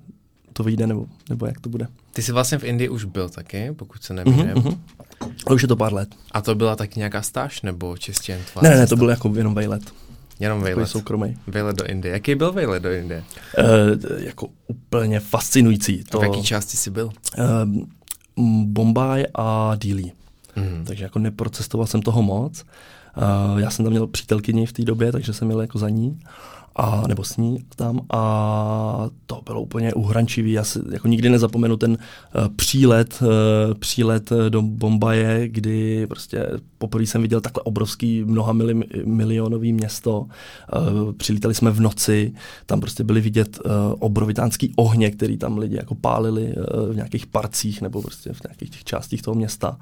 to 0.57 0.63
vyjde 0.63 0.87
nebo, 0.87 1.05
nebo 1.29 1.45
jak 1.45 1.59
to 1.59 1.69
bude. 1.69 1.87
Ty 2.13 2.21
jsi 2.21 2.31
vlastně 2.31 2.57
v 2.57 2.63
Indii 2.63 2.89
už 2.89 3.03
byl 3.05 3.29
taky, 3.29 3.71
pokud 3.75 4.03
se 4.03 4.13
nemýlím. 4.13 4.45
Mm-hmm, 4.45 4.77
mm-hmm. 5.19 5.33
A 5.47 5.53
už 5.53 5.61
je 5.61 5.67
to 5.67 5.75
pár 5.75 5.93
let. 5.93 6.09
A 6.31 6.41
to 6.41 6.55
byla 6.55 6.75
taky 6.75 6.99
nějaká 6.99 7.21
stáž 7.21 7.61
nebo 7.61 7.97
čistě 7.97 8.31
jen 8.31 8.41
tvá? 8.51 8.61
Ne, 8.61 8.69
ne, 8.69 8.87
to 8.87 8.95
byl 8.95 9.09
jako 9.09 9.33
jenom 9.35 9.53
vejlet. 9.55 9.81
Jenom 10.39 10.61
vejlet. 10.61 10.87
soukromý. 10.87 11.37
Vejlet 11.47 11.75
do 11.75 11.85
Indie. 11.85 12.13
Jaký 12.13 12.35
byl 12.35 12.51
vejlet 12.51 12.83
do 12.83 12.91
Indie? 12.91 13.23
Uh, 13.57 14.21
jako 14.21 14.47
úplně 14.67 15.19
fascinující. 15.19 16.03
To, 16.03 16.17
a 16.17 16.21
v 16.21 16.23
jaký 16.23 16.43
části 16.43 16.77
jsi 16.77 16.91
byl? 16.91 17.09
Uh, 18.35 18.63
Bombay 18.65 19.25
a 19.35 19.75
Dili. 19.75 20.11
Mm. 20.55 20.85
Takže 20.85 21.03
jako 21.03 21.19
neprocestoval 21.19 21.87
jsem 21.87 22.01
toho 22.01 22.21
moc. 22.21 22.63
Uh, 23.17 23.59
já 23.59 23.69
jsem 23.69 23.85
tam 23.85 23.91
měl 23.91 24.07
přítelkyni 24.07 24.65
v 24.65 24.73
té 24.73 24.83
době, 24.83 25.11
takže 25.11 25.33
jsem 25.33 25.47
měl 25.47 25.61
jako 25.61 25.79
za 25.79 25.89
ní. 25.89 26.19
A, 26.79 27.03
nebo 27.07 27.23
s 27.23 27.37
ní 27.37 27.59
tam 27.75 28.01
a 28.13 29.09
to 29.25 29.41
bylo 29.45 29.61
úplně 29.61 29.93
uhrančivý. 29.93 30.51
Já 30.51 30.63
si 30.63 30.79
jako 30.91 31.07
nikdy 31.07 31.29
nezapomenu 31.29 31.77
ten 31.77 31.91
uh, 31.91 31.97
přílet, 32.55 33.19
uh, 33.21 33.73
přílet 33.73 34.29
do 34.49 34.61
Bombaje, 34.61 35.47
kdy 35.47 36.07
prostě 36.07 36.47
poprvé 36.77 37.05
jsem 37.05 37.21
viděl 37.21 37.41
takhle 37.41 37.63
obrovský 37.63 38.23
mnoha 38.23 38.53
mili, 38.53 38.73
milionový 39.05 39.73
město. 39.73 40.19
Uh, 40.21 41.13
přilítali 41.13 41.55
jsme 41.55 41.71
v 41.71 41.79
noci, 41.79 42.33
tam 42.65 42.79
prostě 42.79 43.03
byly 43.03 43.21
vidět 43.21 43.59
uh, 43.65 43.71
obrovitánský 43.99 44.73
ohně, 44.75 45.11
který 45.11 45.37
tam 45.37 45.57
lidi 45.57 45.75
jako 45.75 45.95
pálili 45.95 46.55
uh, 46.55 46.93
v 46.93 46.95
nějakých 46.95 47.25
parcích 47.25 47.81
nebo 47.81 48.01
prostě 48.01 48.33
v 48.33 48.43
nějakých 48.43 48.69
těch 48.69 48.83
částích 48.83 49.21
toho 49.21 49.35
města. 49.35 49.77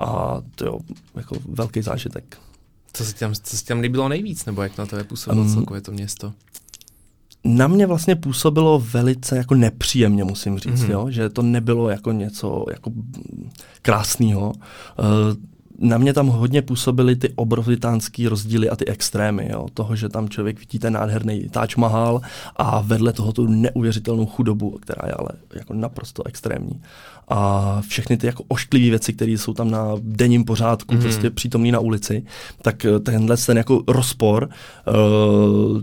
A 0.00 0.40
to 0.54 0.64
je 0.64 0.70
jako 1.16 1.36
velký 1.48 1.82
zážitek. 1.82 2.38
Co 2.96 3.04
se 3.04 3.14
tam, 3.14 3.34
co 3.42 3.56
se 3.56 3.64
tam 3.64 3.80
líbilo 3.80 4.08
nejvíc, 4.08 4.44
nebo 4.44 4.62
jak 4.62 4.78
na 4.78 4.86
to 4.86 4.96
je 4.96 5.04
působilo 5.04 5.42
um, 5.42 5.54
celkově 5.54 5.80
to 5.80 5.92
město? 5.92 6.32
Na 7.44 7.68
mě 7.68 7.86
vlastně 7.86 8.16
působilo 8.16 8.78
velice 8.78 9.36
jako 9.36 9.54
nepříjemně, 9.54 10.24
musím 10.24 10.58
říct, 10.58 10.80
mm-hmm. 10.80 10.90
jo? 10.90 11.06
že 11.10 11.28
to 11.28 11.42
nebylo 11.42 11.90
jako 11.90 12.12
něco 12.12 12.64
jako 12.70 12.92
krásného. 13.82 14.52
Uh, 14.52 15.36
na 15.78 15.98
mě 15.98 16.12
tam 16.12 16.26
hodně 16.26 16.62
působily 16.62 17.16
ty 17.16 17.32
obrovitánský 17.36 18.28
rozdíly 18.28 18.70
a 18.70 18.76
ty 18.76 18.86
extrémy. 18.86 19.48
Jo? 19.52 19.66
Toho, 19.74 19.96
že 19.96 20.08
tam 20.08 20.28
člověk 20.28 20.58
vidí 20.58 20.78
ten 20.78 20.92
nádherný 20.92 21.48
Taj 21.50 21.68
Mahal 21.76 22.20
a 22.56 22.80
vedle 22.80 23.12
toho 23.12 23.32
tu 23.32 23.46
neuvěřitelnou 23.46 24.26
chudobu, 24.26 24.70
která 24.70 25.08
je 25.08 25.12
ale 25.12 25.28
jako 25.54 25.74
naprosto 25.74 26.26
extrémní. 26.26 26.82
A 27.28 27.80
všechny 27.88 28.16
ty 28.16 28.26
jako 28.26 28.44
ošklivé 28.48 28.90
věci, 28.90 29.12
které 29.12 29.32
jsou 29.32 29.54
tam 29.54 29.70
na 29.70 29.94
denním 30.00 30.44
pořádku, 30.44 30.94
mm. 30.94 31.00
prostě 31.00 31.30
přítomný 31.30 31.72
na 31.72 31.78
ulici, 31.78 32.24
tak 32.62 32.84
eh, 32.84 32.98
tenhle 33.00 33.36
ten 33.36 33.56
jako 33.56 33.82
rozpor 33.88 34.48
uh, 34.88 35.82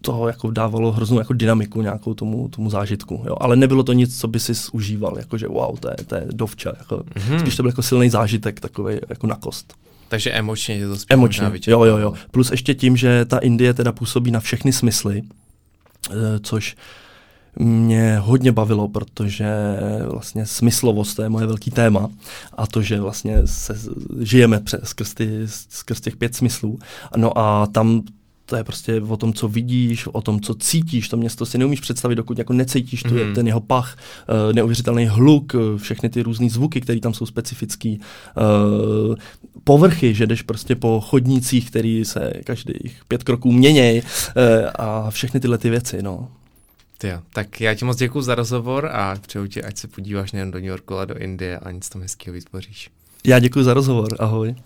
toho 0.00 0.26
jako 0.26 0.50
dávalo 0.50 0.92
hroznou 0.92 1.18
jako 1.18 1.32
dynamiku 1.32 1.82
nějakou 1.82 2.14
tomu, 2.14 2.48
tomu 2.48 2.70
zážitku. 2.70 3.22
Jo. 3.26 3.36
Ale 3.40 3.56
nebylo 3.56 3.82
to 3.82 3.92
nic, 3.92 4.20
co 4.20 4.28
by 4.28 4.40
si 4.40 4.52
užíval, 4.72 5.18
jako 5.18 5.38
že 5.38 5.48
wow, 5.48 5.78
to 5.78 5.88
je, 5.88 5.96
to 6.06 6.14
je 6.14 6.26
dovča. 6.32 6.72
Jako, 6.78 6.96
mm-hmm. 6.96 7.40
Spíš 7.40 7.56
to 7.56 7.62
byl 7.62 7.70
jako 7.70 7.82
silný 7.82 8.10
zážitek, 8.10 8.60
takový 8.60 8.96
jako 9.08 9.26
na 9.26 9.34
kost. 9.34 9.74
Takže 10.08 10.30
emočně 10.30 10.74
je 10.74 10.88
to 10.88 10.96
spíš 10.96 11.14
Emočně, 11.14 11.50
jo, 11.66 11.84
jo, 11.84 11.98
jo. 11.98 12.14
Plus 12.30 12.50
ještě 12.50 12.74
tím, 12.74 12.96
že 12.96 13.24
ta 13.24 13.38
Indie 13.38 13.74
teda 13.74 13.92
působí 13.92 14.30
na 14.30 14.40
všechny 14.40 14.72
smysly, 14.72 15.22
eh, 16.10 16.14
což 16.42 16.76
mě 17.58 18.18
hodně 18.18 18.52
bavilo, 18.52 18.88
protože 18.88 19.46
vlastně 20.10 20.46
smyslovost 20.46 21.16
to 21.16 21.22
je 21.22 21.28
moje 21.28 21.46
velký 21.46 21.70
téma 21.70 22.10
a 22.56 22.66
to, 22.66 22.82
že 22.82 23.00
vlastně 23.00 23.42
se 23.44 23.78
žijeme 24.20 24.60
přes, 24.60 24.80
skrz, 24.84 25.14
ty, 25.14 25.42
skrz 25.70 26.00
těch 26.00 26.16
pět 26.16 26.34
smyslů. 26.34 26.78
No 27.16 27.38
a 27.38 27.66
tam 27.66 28.02
to 28.46 28.56
je 28.56 28.64
prostě 28.64 29.00
o 29.00 29.16
tom, 29.16 29.32
co 29.32 29.48
vidíš, 29.48 30.06
o 30.06 30.20
tom, 30.22 30.40
co 30.40 30.54
cítíš. 30.54 31.08
To 31.08 31.16
město 31.16 31.46
si 31.46 31.58
neumíš 31.58 31.80
představit, 31.80 32.14
dokud 32.14 32.38
jako 32.38 32.52
necítíš 32.52 33.02
tu, 33.02 33.14
mm. 33.14 33.34
ten 33.34 33.46
jeho 33.46 33.60
pach, 33.60 33.96
uh, 33.96 34.52
neuvěřitelný 34.52 35.06
hluk, 35.06 35.54
uh, 35.54 35.78
všechny 35.78 36.08
ty 36.08 36.22
různé 36.22 36.50
zvuky, 36.50 36.80
které 36.80 37.00
tam 37.00 37.14
jsou 37.14 37.26
specifický, 37.26 38.00
uh, 39.08 39.14
povrchy, 39.64 40.14
že 40.14 40.26
jdeš 40.26 40.42
prostě 40.42 40.76
po 40.76 41.00
chodnících, 41.00 41.70
který 41.70 42.04
se 42.04 42.32
každých 42.44 43.00
pět 43.08 43.24
kroků 43.24 43.52
měněj 43.52 44.02
uh, 44.02 44.42
a 44.74 45.10
všechny 45.10 45.40
tyhle 45.40 45.58
ty 45.58 45.70
věci, 45.70 46.02
no. 46.02 46.28
Tyjo, 46.98 47.18
tak 47.32 47.60
já 47.60 47.74
ti 47.74 47.84
moc 47.84 47.96
děkuji 47.96 48.22
za 48.22 48.34
rozhovor 48.34 48.90
a 48.92 49.16
přeju 49.26 49.46
ti, 49.46 49.62
ať 49.62 49.76
se 49.76 49.88
podíváš 49.88 50.32
nejen 50.32 50.50
do 50.50 50.58
New 50.58 50.68
Yorku, 50.68 50.94
ale 50.94 51.06
do 51.06 51.18
Indie 51.18 51.58
a 51.58 51.70
nic 51.70 51.88
tam 51.88 52.02
hezkého 52.02 52.34
vytvoříš. 52.34 52.90
Já 53.26 53.38
děkuji 53.38 53.64
za 53.64 53.74
rozhovor, 53.74 54.08
ahoj. 54.18 54.56